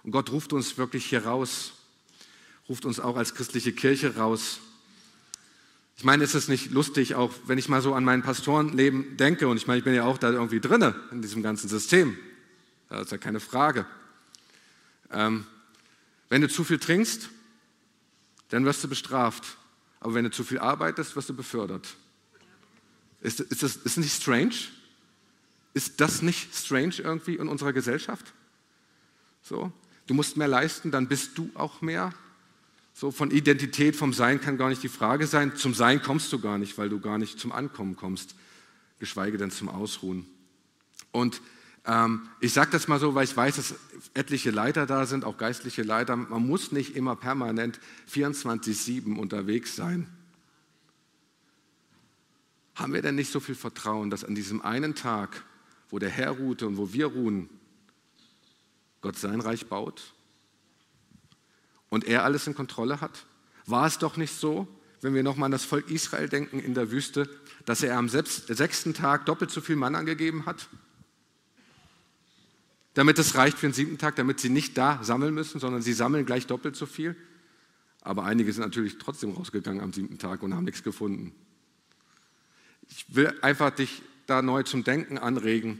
[0.06, 1.74] Und Gott ruft uns wirklich hier raus,
[2.70, 4.60] ruft uns auch als christliche Kirche raus.
[5.98, 9.48] Ich meine, ist es nicht lustig, auch wenn ich mal so an mein Pastorenleben denke,
[9.48, 12.16] und ich meine, ich bin ja auch da irgendwie drinne in diesem ganzen System,
[12.88, 13.88] das ist ja keine Frage.
[15.10, 15.48] Ähm,
[16.30, 17.30] wenn du zu viel trinkst,
[18.50, 19.58] dann wirst du bestraft.
[20.00, 21.96] Aber wenn du zu viel arbeitest, wirst du befördert.
[23.22, 24.54] Ist, ist das ist nicht strange?
[25.74, 28.34] Ist das nicht strange irgendwie in unserer Gesellschaft?
[29.42, 29.74] So,
[30.08, 32.14] du musst mehr leisten, dann bist du auch mehr.
[32.94, 35.56] So von Identität, vom Sein kann gar nicht die Frage sein.
[35.56, 38.36] Zum Sein kommst du gar nicht, weil du gar nicht zum Ankommen kommst,
[39.00, 40.26] geschweige denn zum Ausruhen.
[41.12, 41.42] Und
[41.86, 43.76] ähm, ich sage das mal so, weil ich weiß, dass
[44.14, 46.16] etliche Leiter da sind, auch geistliche Leiter.
[46.16, 47.80] Man muss nicht immer permanent
[48.12, 50.08] 24-7 unterwegs sein.
[52.76, 55.44] Haben wir denn nicht so viel Vertrauen, dass an diesem einen Tag,
[55.90, 57.50] wo der Herr ruhte und wo wir ruhen,
[59.06, 60.16] Gott sein Reich baut
[61.90, 63.28] und er alles in Kontrolle hat?
[63.68, 64.68] War es doch nicht so,
[65.02, 67.30] wenn wir nochmal an das Volk Israel denken in der Wüste,
[67.66, 70.70] dass er am sechsten Tag doppelt so viel Mann angegeben hat?
[72.96, 75.94] damit es reicht für den siebten Tag, damit sie nicht da sammeln müssen, sondern sie
[75.94, 77.16] sammeln gleich doppelt so viel.
[78.02, 81.34] Aber einige sind natürlich trotzdem rausgegangen am siebten Tag und haben nichts gefunden.
[82.90, 85.80] Ich will einfach dich da neu zum Denken anregen,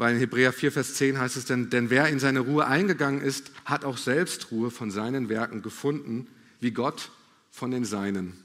[0.00, 3.20] weil in Hebräer 4, Vers 10 heißt es denn, denn wer in seine Ruhe eingegangen
[3.20, 6.26] ist, hat auch selbst Ruhe von seinen Werken gefunden,
[6.58, 7.10] wie Gott
[7.50, 8.42] von den Seinen.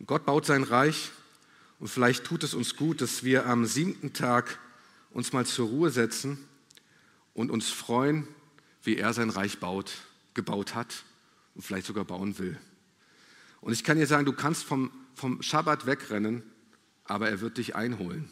[0.00, 1.12] Und Gott baut sein Reich
[1.78, 4.58] und vielleicht tut es uns gut, dass wir am siebten Tag
[5.12, 6.44] uns mal zur Ruhe setzen
[7.32, 8.26] und uns freuen,
[8.82, 9.92] wie er sein Reich baut,
[10.34, 11.04] gebaut hat
[11.54, 12.58] und vielleicht sogar bauen will.
[13.60, 16.42] Und ich kann dir sagen, du kannst vom, vom Schabbat wegrennen,
[17.04, 18.28] aber er wird dich einholen.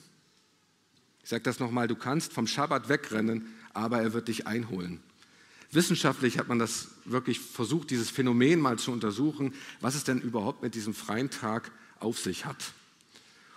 [1.27, 5.01] Ich sage das nochmal, du kannst vom Schabbat wegrennen, aber er wird dich einholen.
[5.73, 10.63] Wissenschaftlich hat man das wirklich versucht, dieses Phänomen mal zu untersuchen, was es denn überhaupt
[10.63, 12.73] mit diesem freien Tag auf sich hat.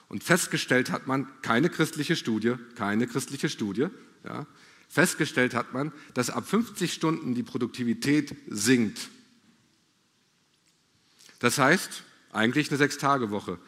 [0.08, 3.90] Und festgestellt hat man, keine christliche Studie, keine christliche Studie,
[4.24, 4.48] ja,
[4.88, 9.10] festgestellt hat man, dass ab 50 Stunden die Produktivität sinkt.
[11.38, 12.02] Das heißt,
[12.32, 13.60] eigentlich eine Sechs-Tage-Woche.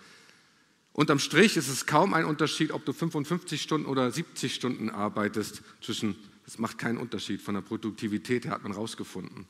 [0.93, 5.61] Unterm Strich ist es kaum ein Unterschied, ob du 55 Stunden oder 70 Stunden arbeitest.
[5.81, 9.45] Zwischen, das macht keinen Unterschied von der Produktivität her, hat man herausgefunden.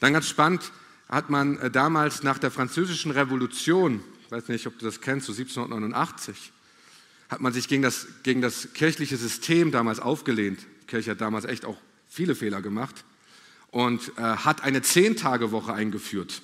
[0.00, 0.72] Dann ganz spannend
[1.08, 5.24] hat man äh, damals nach der Französischen Revolution ich weiß nicht, ob du das kennst,
[5.24, 6.52] so 1789,
[7.30, 10.60] hat man sich gegen das, gegen das kirchliche System damals aufgelehnt.
[10.82, 13.06] Die Kirche hat damals echt auch viele Fehler gemacht
[13.70, 16.42] und äh, hat eine Zehn-Tage-Woche eingeführt.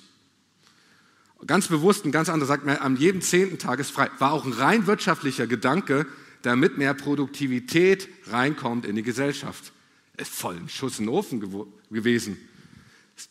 [1.47, 4.09] Ganz bewusst, ein ganz anderer sagt man, an jedem zehnten Tag ist frei.
[4.19, 6.05] War auch ein rein wirtschaftlicher Gedanke,
[6.41, 9.71] damit mehr Produktivität reinkommt in die Gesellschaft.
[10.17, 11.43] Ist voll ein Schuss in den Ofen
[11.91, 12.37] gewesen.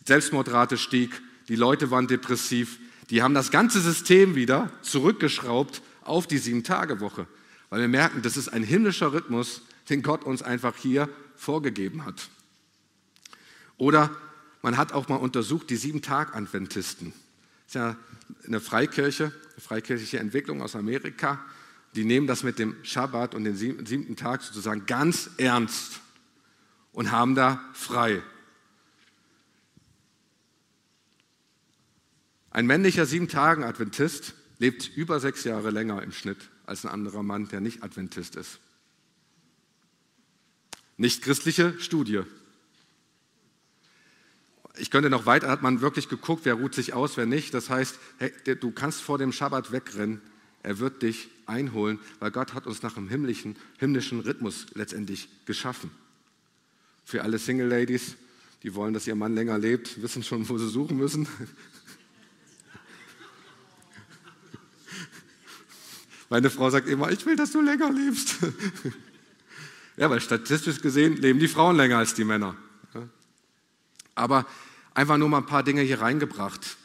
[0.04, 2.78] Selbstmordrate stieg, die Leute waren depressiv,
[3.10, 7.26] Die haben das ganze System wieder zurückgeschraubt auf die Sieben-Tage-Woche,
[7.70, 12.28] weil wir merken, das ist ein himmlischer Rhythmus, den Gott uns einfach hier vorgegeben hat.
[13.76, 14.10] Oder
[14.62, 17.12] man hat auch mal untersucht die Sieben-Tag-Adventisten.
[17.74, 17.96] Ist ja
[18.46, 21.44] eine Freikirche, eine freikirchliche Entwicklung aus Amerika.
[21.96, 26.00] Die nehmen das mit dem Schabbat und dem siebten Tag sozusagen ganz ernst
[26.92, 28.22] und haben da frei.
[32.52, 37.60] Ein männlicher Sieben-Tagen-Adventist lebt über sechs Jahre länger im Schnitt als ein anderer Mann, der
[37.60, 38.60] nicht Adventist ist.
[40.96, 42.22] Nicht christliche Studie.
[44.76, 47.54] Ich könnte noch weiter, hat man wirklich geguckt, wer ruht sich aus, wer nicht.
[47.54, 50.20] Das heißt, hey, du kannst vor dem Schabbat wegrennen,
[50.64, 55.90] er wird dich einholen, weil Gott hat uns nach einem himmlischen, himmlischen Rhythmus letztendlich geschaffen.
[57.04, 58.16] Für alle Single Ladies,
[58.62, 61.28] die wollen, dass ihr Mann länger lebt, wissen schon, wo sie suchen müssen.
[66.30, 68.38] Meine Frau sagt immer, ich will, dass du länger lebst.
[69.96, 72.56] ja, weil statistisch gesehen leben die Frauen länger als die Männer.
[74.14, 74.46] Aber
[74.94, 76.76] einfach nur mal ein paar Dinge hier reingebracht.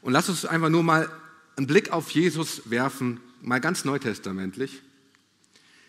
[0.00, 1.10] Und lass uns einfach nur mal
[1.56, 4.82] einen Blick auf Jesus werfen, mal ganz neutestamentlich.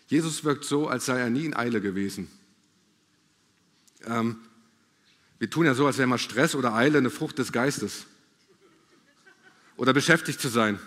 [0.08, 2.28] Jesus wirkt so, als sei er nie in Eile gewesen.
[4.04, 4.36] Ähm,
[5.38, 8.06] wir tun ja so, als wäre mal Stress oder Eile eine Frucht des Geistes.
[9.76, 10.78] Oder beschäftigt zu sein.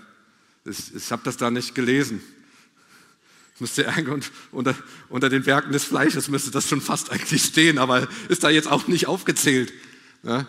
[0.65, 2.21] Ich, ich habe das da nicht gelesen.
[3.59, 3.91] Müsste
[4.51, 4.75] unter,
[5.09, 8.67] unter den Werken des Fleisches müsste das schon fast eigentlich stehen, aber ist da jetzt
[8.67, 9.71] auch nicht aufgezählt.
[10.23, 10.47] Ja?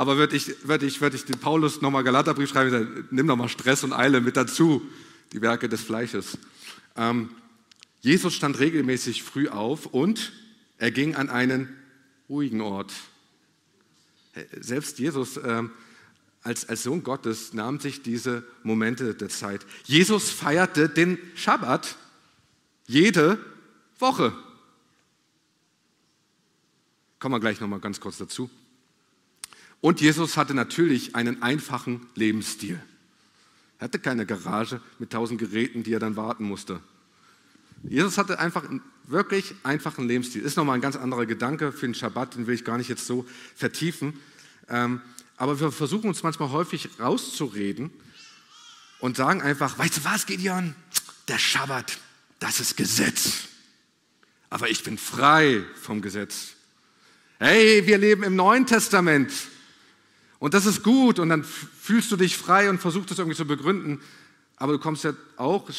[0.00, 3.50] Aber würde ich, würd ich, würd ich den Paulus nochmal Galaterbrief schreiben, dann nimm nochmal
[3.50, 4.80] Stress und Eile mit dazu,
[5.34, 6.38] die Werke des Fleisches.
[6.96, 7.28] Ähm,
[8.00, 10.32] Jesus stand regelmäßig früh auf und
[10.78, 11.68] er ging an einen
[12.30, 12.94] ruhigen Ort.
[14.58, 15.70] Selbst Jesus ähm,
[16.44, 19.66] als, als Sohn Gottes nahm sich diese Momente der Zeit.
[19.84, 21.98] Jesus feierte den Schabbat
[22.86, 23.38] jede
[23.98, 24.32] Woche.
[27.18, 28.48] Kommen wir gleich nochmal ganz kurz dazu.
[29.80, 32.80] Und Jesus hatte natürlich einen einfachen Lebensstil.
[33.78, 36.80] Er hatte keine Garage mit tausend Geräten, die er dann warten musste.
[37.82, 40.42] Jesus hatte einfach einen wirklich einfachen Lebensstil.
[40.42, 43.06] Ist nochmal ein ganz anderer Gedanke für den Schabbat, den will ich gar nicht jetzt
[43.06, 44.18] so vertiefen.
[44.68, 45.00] Ähm,
[45.38, 47.90] aber wir versuchen uns manchmal häufig rauszureden
[49.00, 50.74] und sagen einfach, weißt du was, Gideon?
[51.28, 51.98] Der Schabbat,
[52.38, 53.48] das ist Gesetz.
[54.50, 56.50] Aber ich bin frei vom Gesetz.
[57.38, 59.32] Hey, wir leben im Neuen Testament.
[60.40, 61.20] Und das ist gut.
[61.20, 64.00] Und dann fühlst du dich frei und versuchst es irgendwie zu begründen.
[64.56, 65.70] Aber du kommst ja auch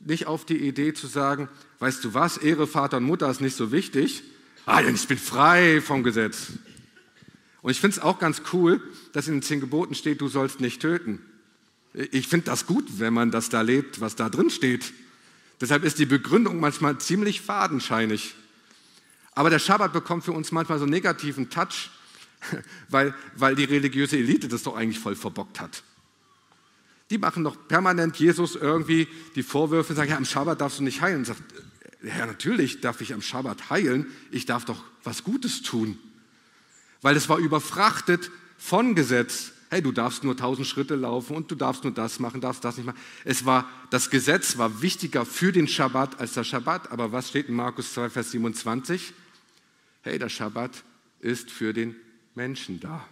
[0.00, 3.56] nicht auf die Idee zu sagen, weißt du was, Ehre Vater und Mutter ist nicht
[3.56, 4.22] so wichtig.
[4.66, 6.52] Ah, denn ich bin frei vom Gesetz.
[7.62, 10.60] Und ich finde es auch ganz cool, dass in den zehn Geboten steht, du sollst
[10.60, 11.20] nicht töten.
[11.92, 14.92] Ich finde das gut, wenn man das da lebt, was da drin steht.
[15.60, 18.34] Deshalb ist die Begründung manchmal ziemlich fadenscheinig.
[19.32, 21.90] Aber der Schabbat bekommt für uns manchmal so einen negativen Touch,
[22.88, 25.82] weil, weil die religiöse Elite das doch eigentlich voll verbockt hat.
[27.10, 31.00] Die machen doch permanent Jesus irgendwie die Vorwürfe sagen, ja, am Schabbat darfst du nicht
[31.00, 31.18] heilen.
[31.18, 31.42] Und sagt,
[32.02, 35.98] ja, natürlich darf ich am Schabbat heilen, ich darf doch was Gutes tun
[37.02, 39.52] weil es war überfrachtet von Gesetz.
[39.70, 42.76] Hey, du darfst nur tausend Schritte laufen und du darfst nur das machen, darfst das
[42.76, 42.98] nicht machen.
[43.24, 46.90] Es war, das Gesetz war wichtiger für den Schabbat als der Schabbat.
[46.90, 49.14] Aber was steht in Markus 2, Vers 27?
[50.02, 50.82] Hey, der Schabbat
[51.20, 51.94] ist für den
[52.34, 53.06] Menschen da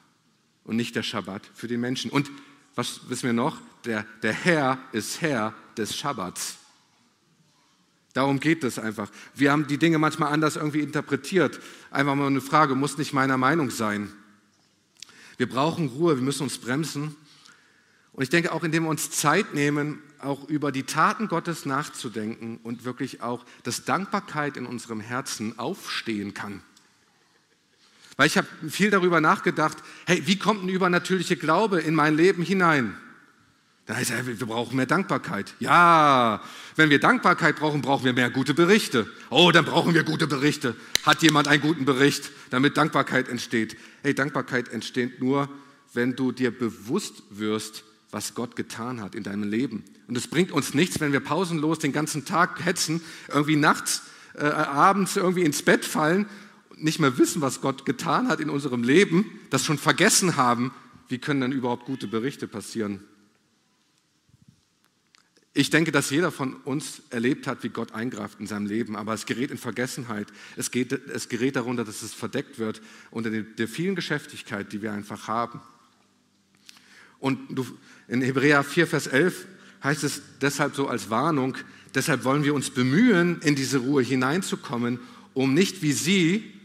[0.64, 2.10] und nicht der Schabbat für den Menschen.
[2.10, 2.30] Und
[2.74, 3.58] was wissen wir noch?
[3.84, 6.58] Der, der Herr ist Herr des Schabbats.
[8.12, 9.10] Darum geht es einfach.
[9.34, 11.60] Wir haben die Dinge manchmal anders irgendwie interpretiert.
[11.90, 14.12] Einfach mal eine Frage, muss nicht meiner Meinung sein.
[15.36, 17.14] Wir brauchen Ruhe, wir müssen uns bremsen.
[18.12, 22.58] Und ich denke auch, indem wir uns Zeit nehmen, auch über die Taten Gottes nachzudenken
[22.64, 26.62] und wirklich auch, dass Dankbarkeit in unserem Herzen aufstehen kann.
[28.18, 32.42] Weil ich habe viel darüber nachgedacht, hey, wie kommt ein übernatürlicher Glaube in mein Leben
[32.42, 32.96] hinein?
[33.86, 35.54] Da heißt er, wir brauchen mehr Dankbarkeit.
[35.60, 36.42] Ja,
[36.74, 39.06] wenn wir Dankbarkeit brauchen, brauchen wir mehr gute Berichte.
[39.30, 40.74] Oh, dann brauchen wir gute Berichte.
[41.04, 43.76] Hat jemand einen guten Bericht, damit Dankbarkeit entsteht?
[44.02, 45.48] Hey, Dankbarkeit entsteht nur,
[45.94, 49.84] wenn du dir bewusst wirst, was Gott getan hat in deinem Leben.
[50.08, 54.02] Und es bringt uns nichts, wenn wir pausenlos den ganzen Tag hetzen, irgendwie nachts,
[54.34, 56.26] äh, abends irgendwie ins Bett fallen,
[56.80, 60.72] nicht mehr wissen, was Gott getan hat in unserem Leben, das schon vergessen haben.
[61.08, 63.00] Wie können dann überhaupt gute Berichte passieren?
[65.54, 69.14] Ich denke, dass jeder von uns erlebt hat, wie Gott eingreift in seinem Leben, aber
[69.14, 70.28] es gerät in Vergessenheit.
[70.56, 74.92] Es, geht, es gerät darunter, dass es verdeckt wird unter der vielen Geschäftigkeit, die wir
[74.92, 75.60] einfach haben.
[77.18, 77.40] Und
[78.06, 79.46] in Hebräer 4, Vers 11
[79.82, 81.56] heißt es deshalb so als Warnung,
[81.94, 85.00] deshalb wollen wir uns bemühen, in diese Ruhe hineinzukommen,
[85.34, 86.57] um nicht wie sie,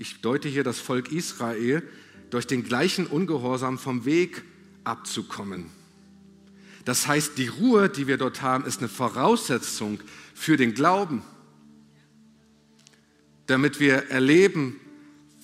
[0.00, 1.82] ich deute hier das Volk Israel,
[2.30, 4.42] durch den gleichen Ungehorsam vom Weg
[4.82, 5.66] abzukommen.
[6.86, 10.00] Das heißt, die Ruhe, die wir dort haben, ist eine Voraussetzung
[10.34, 11.22] für den Glauben,
[13.44, 14.80] damit wir erleben,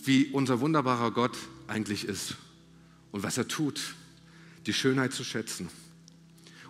[0.02, 2.36] wie unser wunderbarer Gott eigentlich ist
[3.12, 3.94] und was er tut,
[4.64, 5.68] die Schönheit zu schätzen.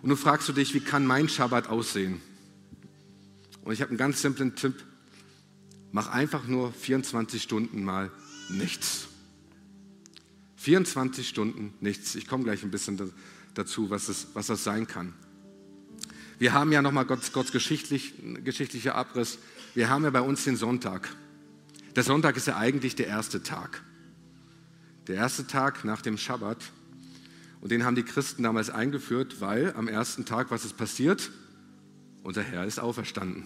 [0.01, 2.19] Und nun fragst du dich, wie kann mein Schabbat aussehen?
[3.61, 4.83] Und ich habe einen ganz simplen Tipp.
[5.91, 8.11] Mach einfach nur 24 Stunden mal
[8.49, 9.07] nichts.
[10.57, 12.15] 24 Stunden nichts.
[12.15, 13.13] Ich komme gleich ein bisschen
[13.53, 15.13] dazu, was, es, was das sein kann.
[16.39, 19.39] Wir haben ja nochmal Gott, Gottes geschichtlich, geschichtlicher Abriss.
[19.73, 21.09] Wir haben ja bei uns den Sonntag.
[21.95, 23.81] Der Sonntag ist ja eigentlich der erste Tag.
[25.07, 26.71] Der erste Tag nach dem Schabbat.
[27.59, 31.31] Und den haben die Christen damals eingeführt, weil am ersten Tag, was ist passiert?
[32.21, 33.45] Unser Herr ist auferstanden.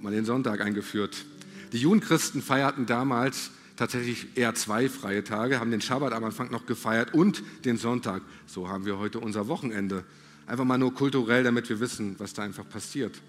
[0.00, 1.24] Man den Sonntag eingeführt.
[1.72, 6.66] Die Judenchristen feierten damals tatsächlich eher zwei freie Tage, haben den Schabbat am Anfang noch
[6.66, 8.22] gefeiert und den Sonntag.
[8.46, 10.04] So haben wir heute unser Wochenende.
[10.46, 13.20] Einfach mal nur kulturell, damit wir wissen, was da einfach passiert.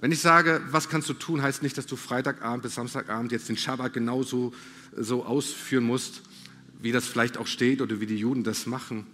[0.00, 3.48] Wenn ich sage, was kannst du tun, heißt nicht, dass du Freitagabend bis Samstagabend jetzt
[3.48, 4.52] den Schabbat genauso
[4.96, 6.22] so ausführen musst,
[6.80, 9.06] wie das vielleicht auch steht oder wie die Juden das machen,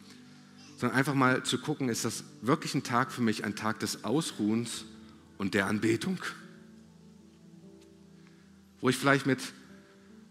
[0.77, 4.05] sondern einfach mal zu gucken, ist das wirklich ein Tag für mich, ein Tag des
[4.05, 4.85] Ausruhens
[5.39, 6.19] und der Anbetung,
[8.85, 9.41] wo ich vielleicht mit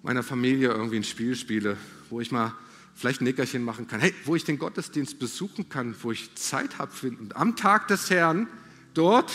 [0.04, 1.76] meiner Familie irgendwie ein Spiel spiele,
[2.12, 2.54] wo ich mal
[2.94, 6.78] vielleicht ein Nickerchen machen kann, hey, wo ich den Gottesdienst besuchen kann, wo ich Zeit
[6.78, 6.92] habe,
[7.34, 8.48] am Tag des Herrn
[8.94, 9.34] dort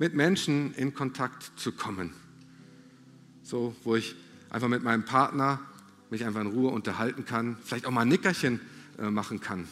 [0.00, 2.12] mit Menschen in Kontakt zu kommen.
[3.44, 4.16] So, wo ich
[4.50, 5.60] einfach mit meinem Partner
[6.10, 8.58] mich einfach in Ruhe unterhalten kann, vielleicht auch mal ein Nickerchen
[8.98, 9.68] äh, machen kann.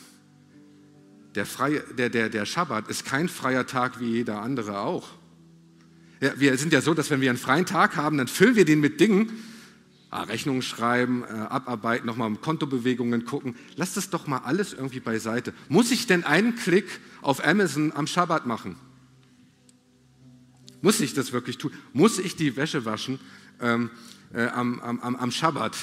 [1.34, 5.08] Der, freie, der, der, der Schabbat ist kein freier Tag wie jeder andere auch.
[6.20, 8.64] Ja, wir sind ja so, dass wenn wir einen freien Tag haben, dann füllen wir
[8.64, 9.30] den mit Dingen,
[10.10, 13.56] ah, Rechnungen schreiben, äh, abarbeiten, nochmal Kontobewegungen gucken.
[13.76, 15.52] Lass das doch mal alles irgendwie beiseite.
[15.68, 18.76] Muss ich denn einen Klick auf Amazon am Schabbat machen?
[20.82, 21.72] Muss ich das wirklich tun?
[21.92, 23.18] Muss ich die Wäsche waschen
[23.60, 23.90] ähm,
[24.32, 25.74] äh, am, am, am Schabbat?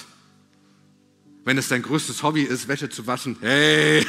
[1.43, 4.05] Wenn es dein größtes Hobby ist, Wäsche zu waschen, hey,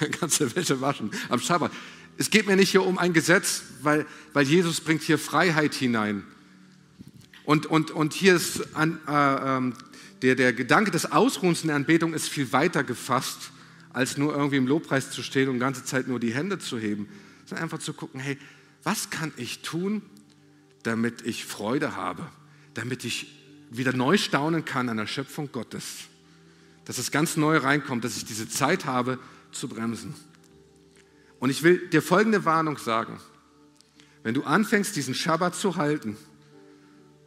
[0.00, 1.70] dann kannst du Wäsche waschen am Schabbat.
[2.18, 6.24] Es geht mir nicht hier um ein Gesetz, weil, weil Jesus bringt hier Freiheit hinein.
[7.44, 9.74] Und, und, und hier ist an, äh, ähm,
[10.22, 13.52] der, der Gedanke des Ausruhens in der Anbetung ist viel weiter gefasst,
[13.92, 17.08] als nur irgendwie im Lobpreis zu stehen und ganze Zeit nur die Hände zu heben,
[17.46, 18.36] sondern einfach zu gucken, hey,
[18.82, 20.02] was kann ich tun,
[20.82, 22.26] damit ich Freude habe,
[22.74, 23.32] damit ich
[23.70, 25.84] wieder neu staunen kann an der Schöpfung Gottes,
[26.84, 29.20] dass es ganz neu reinkommt, dass ich diese Zeit habe
[29.52, 30.14] zu bremsen.
[31.38, 33.20] Und ich will dir folgende Warnung sagen.
[34.22, 36.16] Wenn du anfängst, diesen Schabbat zu halten,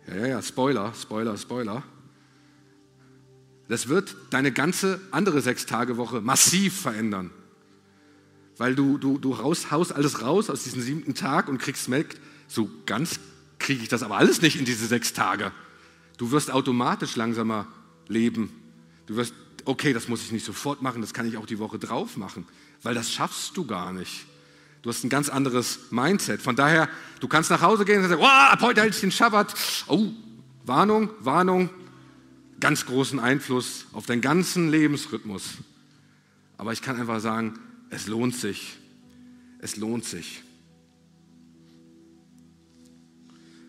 [0.07, 1.83] ja, ja, ja, Spoiler, Spoiler, Spoiler,
[3.67, 7.31] das wird deine ganze andere Sechstagewoche massiv verändern
[8.61, 12.21] weil du, du, du haust, haust alles raus aus diesem siebten Tag und kriegst merkt,
[12.47, 13.19] so ganz
[13.57, 15.51] kriege ich das aber alles nicht in diese sechs Tage.
[16.17, 17.65] Du wirst automatisch langsamer
[18.07, 18.51] leben.
[19.07, 19.33] Du wirst,
[19.65, 22.45] okay, das muss ich nicht sofort machen, das kann ich auch die Woche drauf machen,
[22.83, 24.25] weil das schaffst du gar nicht.
[24.81, 26.41] Du hast ein ganz anderes Mindset.
[26.41, 26.89] Von daher,
[27.19, 29.53] du kannst nach Hause gehen und sagen, oh, ab heute halte ich den Schabbat.
[29.87, 30.07] Oh,
[30.65, 31.69] Warnung, Warnung,
[32.59, 35.57] ganz großen Einfluss auf deinen ganzen Lebensrhythmus.
[36.57, 38.77] Aber ich kann einfach sagen, es lohnt sich.
[39.59, 40.43] Es lohnt sich.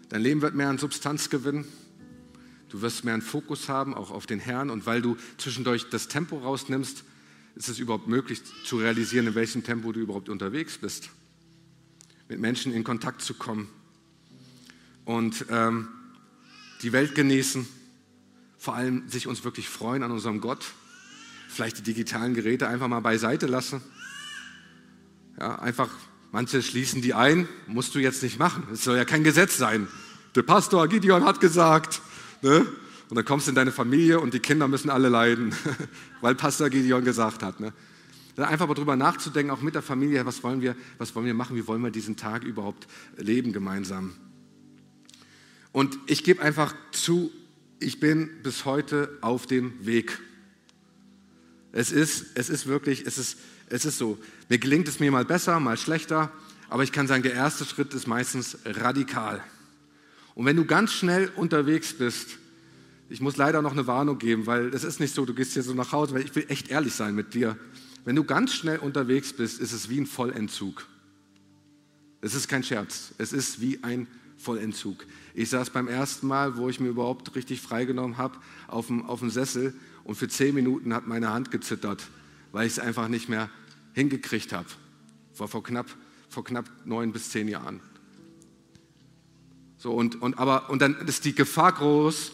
[0.09, 1.67] Dein Leben wird mehr an Substanz gewinnen.
[2.71, 4.71] Du wirst mehr einen Fokus haben, auch auf den Herrn.
[4.71, 7.05] Und weil du zwischendurch das Tempo rausnimmst,
[7.55, 11.11] ist es überhaupt möglich zu realisieren, in welchem Tempo du überhaupt unterwegs bist.
[12.29, 13.69] Mit Menschen in Kontakt zu kommen.
[15.05, 15.89] Und ähm,
[16.83, 17.67] die Welt genießen.
[18.59, 20.65] Vor allem sich uns wirklich freuen an unserem Gott.
[21.49, 23.83] Vielleicht die digitalen Geräte einfach mal beiseite lassen
[25.39, 25.89] ja, einfach,
[26.31, 28.65] manche schließen die ein, musst du jetzt nicht machen.
[28.73, 29.89] Es soll ja kein Gesetz sein.
[30.35, 32.01] Der Pastor Gideon hat gesagt.
[32.43, 32.67] Ne?
[33.13, 35.55] Und dann kommst du in deine Familie und die Kinder müssen alle leiden,
[36.23, 37.61] weil Pastor Gideon gesagt hat.
[37.61, 37.75] Ne?
[38.37, 41.55] Einfach mal drüber nachzudenken, auch mit der Familie, was wollen, wir, was wollen wir machen,
[41.55, 42.87] wie wollen wir diesen Tag überhaupt
[43.19, 44.15] leben gemeinsam.
[45.73, 47.31] Und ich gebe einfach zu,
[47.81, 50.19] ich bin bis heute auf dem Weg.
[51.73, 53.37] Es ist, es ist wirklich, es ist,
[53.69, 54.17] es ist so,
[54.49, 56.33] mir gelingt es mir mal besser, mal schlechter,
[56.71, 59.45] aber ich kann sagen, der erste Schritt ist meistens radikal.
[60.35, 62.39] Und wenn du ganz schnell unterwegs bist,
[63.13, 65.63] ich muss leider noch eine Warnung geben, weil es ist nicht so, du gehst hier
[65.63, 67.59] so nach Hause, weil ich will echt ehrlich sein mit dir.
[68.07, 70.87] Wenn du ganz schnell unterwegs bist, ist es wie ein Vollentzug.
[72.23, 74.07] Es ist kein Scherz, es ist wie ein
[74.39, 75.05] Vollentzug.
[75.35, 79.21] Ich saß beim ersten Mal, wo ich mir überhaupt richtig freigenommen habe, auf dem, auf
[79.21, 82.09] dem Sessel und für zehn Minuten hat meine Hand gezittert,
[82.51, 83.51] weil ich es einfach nicht mehr
[83.93, 84.69] hingekriegt habe.
[85.37, 85.95] War vor knapp,
[86.31, 87.81] vor knapp neun bis zehn Jahren.
[89.77, 92.33] So, und, und, aber, und dann ist die Gefahr groß,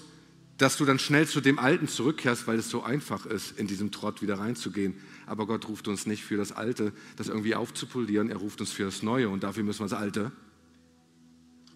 [0.58, 3.92] dass du dann schnell zu dem Alten zurückkehrst, weil es so einfach ist, in diesem
[3.92, 4.94] Trott wieder reinzugehen.
[5.26, 8.84] Aber Gott ruft uns nicht für das Alte, das irgendwie aufzupolieren, er ruft uns für
[8.84, 10.32] das Neue und dafür müssen wir das Alte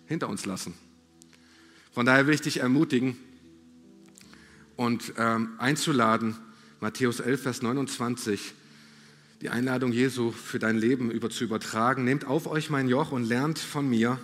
[0.06, 0.74] hinter uns lassen.
[1.92, 3.16] Von daher will ich dich ermutigen
[4.76, 6.36] und ähm, einzuladen,
[6.80, 8.54] Matthäus 11, Vers 29,
[9.42, 12.02] die Einladung Jesu für dein Leben über, zu übertragen.
[12.04, 14.18] Nehmt auf euch mein Joch und lernt von mir,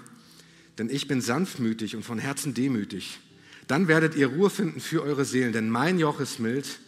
[0.79, 3.21] denn ich bin sanftmütig und von Herzen demütig.
[3.69, 6.81] Dann werdet ihr Ruhe finden für eure Seelen, denn mein Joch ist mild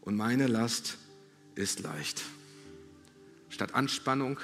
[0.00, 0.98] und meine Last
[1.54, 2.22] ist leicht.
[3.48, 4.40] Statt Anspannung,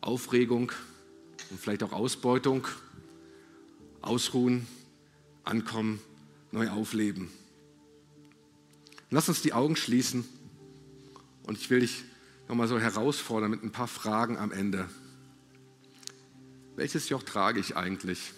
[0.00, 0.72] Aufregung
[1.50, 2.66] und vielleicht auch Ausbeutung,
[4.02, 4.66] ausruhen,
[5.44, 6.00] ankommen,
[6.50, 7.30] neu aufleben.
[9.10, 10.24] Lass uns die Augen schließen
[11.44, 12.02] und ich will dich
[12.48, 14.88] nochmal so herausfordern mit ein paar Fragen am Ende.
[16.74, 18.32] Welches Joch trage ich eigentlich?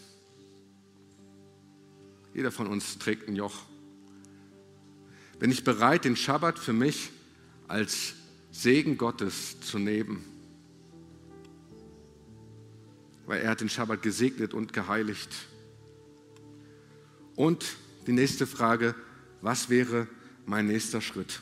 [2.39, 3.64] Jeder von uns trägt ein Joch.
[5.41, 7.11] Bin ich bereit, den Schabbat für mich
[7.66, 8.14] als
[8.53, 10.24] Segen Gottes zu nehmen?
[13.26, 15.30] Weil er hat den Schabbat gesegnet und geheiligt.
[17.34, 17.76] Und
[18.07, 18.95] die nächste Frage,
[19.41, 20.07] was wäre
[20.47, 21.41] mein nächster Schritt?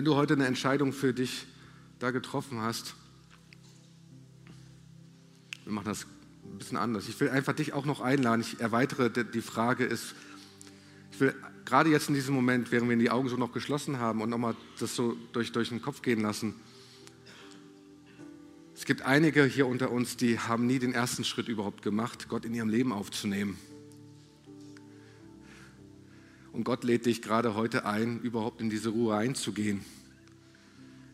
[0.00, 1.44] Wenn du heute eine Entscheidung für dich
[1.98, 2.94] da getroffen hast,
[5.64, 6.06] wir machen das
[6.42, 7.06] ein bisschen anders.
[7.06, 8.40] Ich will einfach dich auch noch einladen.
[8.40, 10.14] Ich erweitere die Frage ist,
[11.12, 11.34] ich will
[11.66, 14.56] gerade jetzt in diesem Moment, während wir die Augen so noch geschlossen haben und nochmal
[14.78, 16.54] das so durch, durch den Kopf gehen lassen.
[18.74, 22.46] Es gibt einige hier unter uns, die haben nie den ersten Schritt überhaupt gemacht, Gott
[22.46, 23.58] in ihrem Leben aufzunehmen.
[26.60, 29.80] Und Gott lädt dich gerade heute ein, überhaupt in diese Ruhe einzugehen.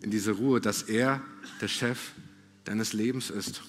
[0.03, 1.20] In diese Ruhe, dass er
[1.61, 2.14] der Chef
[2.64, 3.62] deines Lebens ist.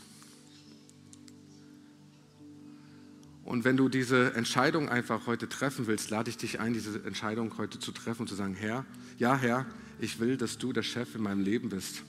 [3.46, 7.56] Und wenn du diese Entscheidung einfach heute treffen willst, lade ich dich ein, diese Entscheidung
[7.60, 8.84] heute zu treffen und zu sagen, Herr,
[9.20, 9.68] ja Herr,
[10.00, 12.02] ich will, dass du der Chef in meinem Leben bist.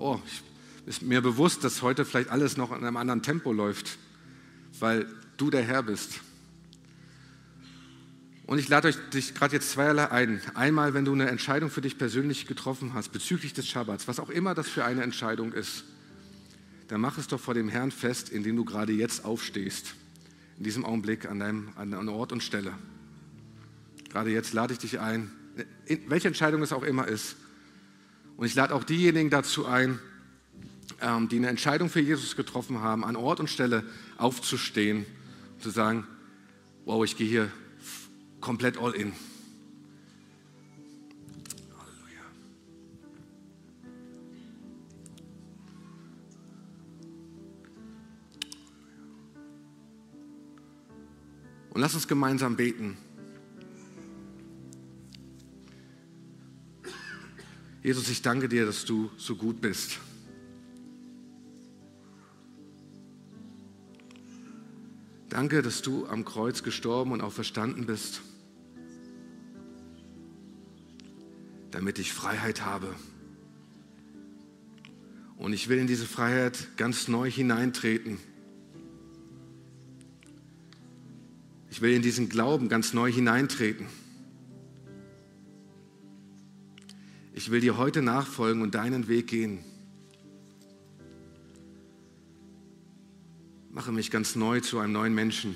[0.00, 0.42] Oh, ich,
[0.86, 3.96] ist mir bewusst, dass heute vielleicht alles noch in einem anderen Tempo läuft,
[4.80, 6.18] weil du der Herr bist.
[8.48, 10.40] Und ich lade euch dich gerade jetzt zweierlei ein.
[10.54, 14.30] Einmal, wenn du eine Entscheidung für dich persönlich getroffen hast bezüglich des Schabbats, was auch
[14.30, 15.84] immer das für eine Entscheidung ist,
[16.88, 19.92] dann mach es doch vor dem Herrn fest, indem du gerade jetzt aufstehst,
[20.56, 22.72] in diesem Augenblick an deinem an Ort und Stelle.
[24.08, 25.30] Gerade jetzt lade ich dich ein,
[26.06, 27.36] welche Entscheidung es auch immer ist.
[28.38, 29.98] Und ich lade auch diejenigen dazu ein,
[31.02, 33.84] ähm, die eine Entscheidung für Jesus getroffen haben, an Ort und Stelle
[34.16, 35.04] aufzustehen
[35.52, 36.06] und zu sagen,
[36.86, 37.52] wow, ich gehe hier
[38.40, 39.12] komplett all in.
[41.76, 42.22] Halleluja.
[51.70, 52.96] Und lass uns gemeinsam beten.
[57.82, 59.98] Jesus, ich danke dir, dass du so gut bist.
[65.28, 68.20] Danke, dass du am Kreuz gestorben und auch verstanden bist,
[71.70, 72.94] damit ich Freiheit habe.
[75.36, 78.18] Und ich will in diese Freiheit ganz neu hineintreten.
[81.70, 83.86] Ich will in diesen Glauben ganz neu hineintreten.
[87.34, 89.60] Ich will dir heute nachfolgen und deinen Weg gehen.
[93.70, 95.54] Mache mich ganz neu zu einem neuen Menschen.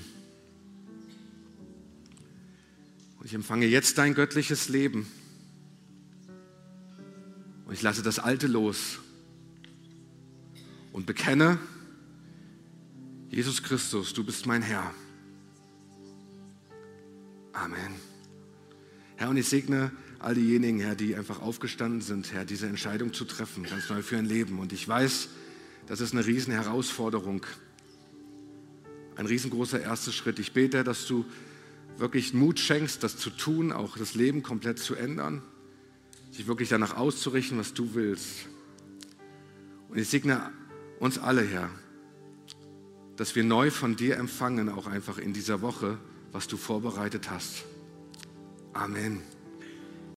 [3.19, 5.07] Und ich empfange jetzt dein göttliches Leben.
[7.73, 8.99] Und ich lasse das Alte los
[10.91, 11.57] und bekenne,
[13.31, 14.93] Jesus Christus, du bist mein Herr.
[17.51, 17.95] Amen.
[19.15, 23.25] Herr, und ich segne all diejenigen, Herr, die einfach aufgestanden sind, Herr, diese Entscheidung zu
[23.25, 24.59] treffen, ganz neu für ein Leben.
[24.59, 25.29] Und ich weiß,
[25.87, 27.43] das ist eine riesen Herausforderung.
[29.15, 30.37] Ein riesengroßer erster Schritt.
[30.37, 31.25] Ich bete, dass du
[31.97, 35.41] wirklich Mut schenkst, das zu tun, auch das Leben komplett zu ändern,
[36.33, 38.47] sich wirklich danach auszurichten, was du willst.
[39.89, 40.51] Und ich segne
[40.99, 41.69] uns alle, Herr,
[43.15, 45.99] dass wir neu von dir empfangen, auch einfach in dieser Woche,
[46.31, 47.65] was du vorbereitet hast.
[48.73, 49.21] Amen.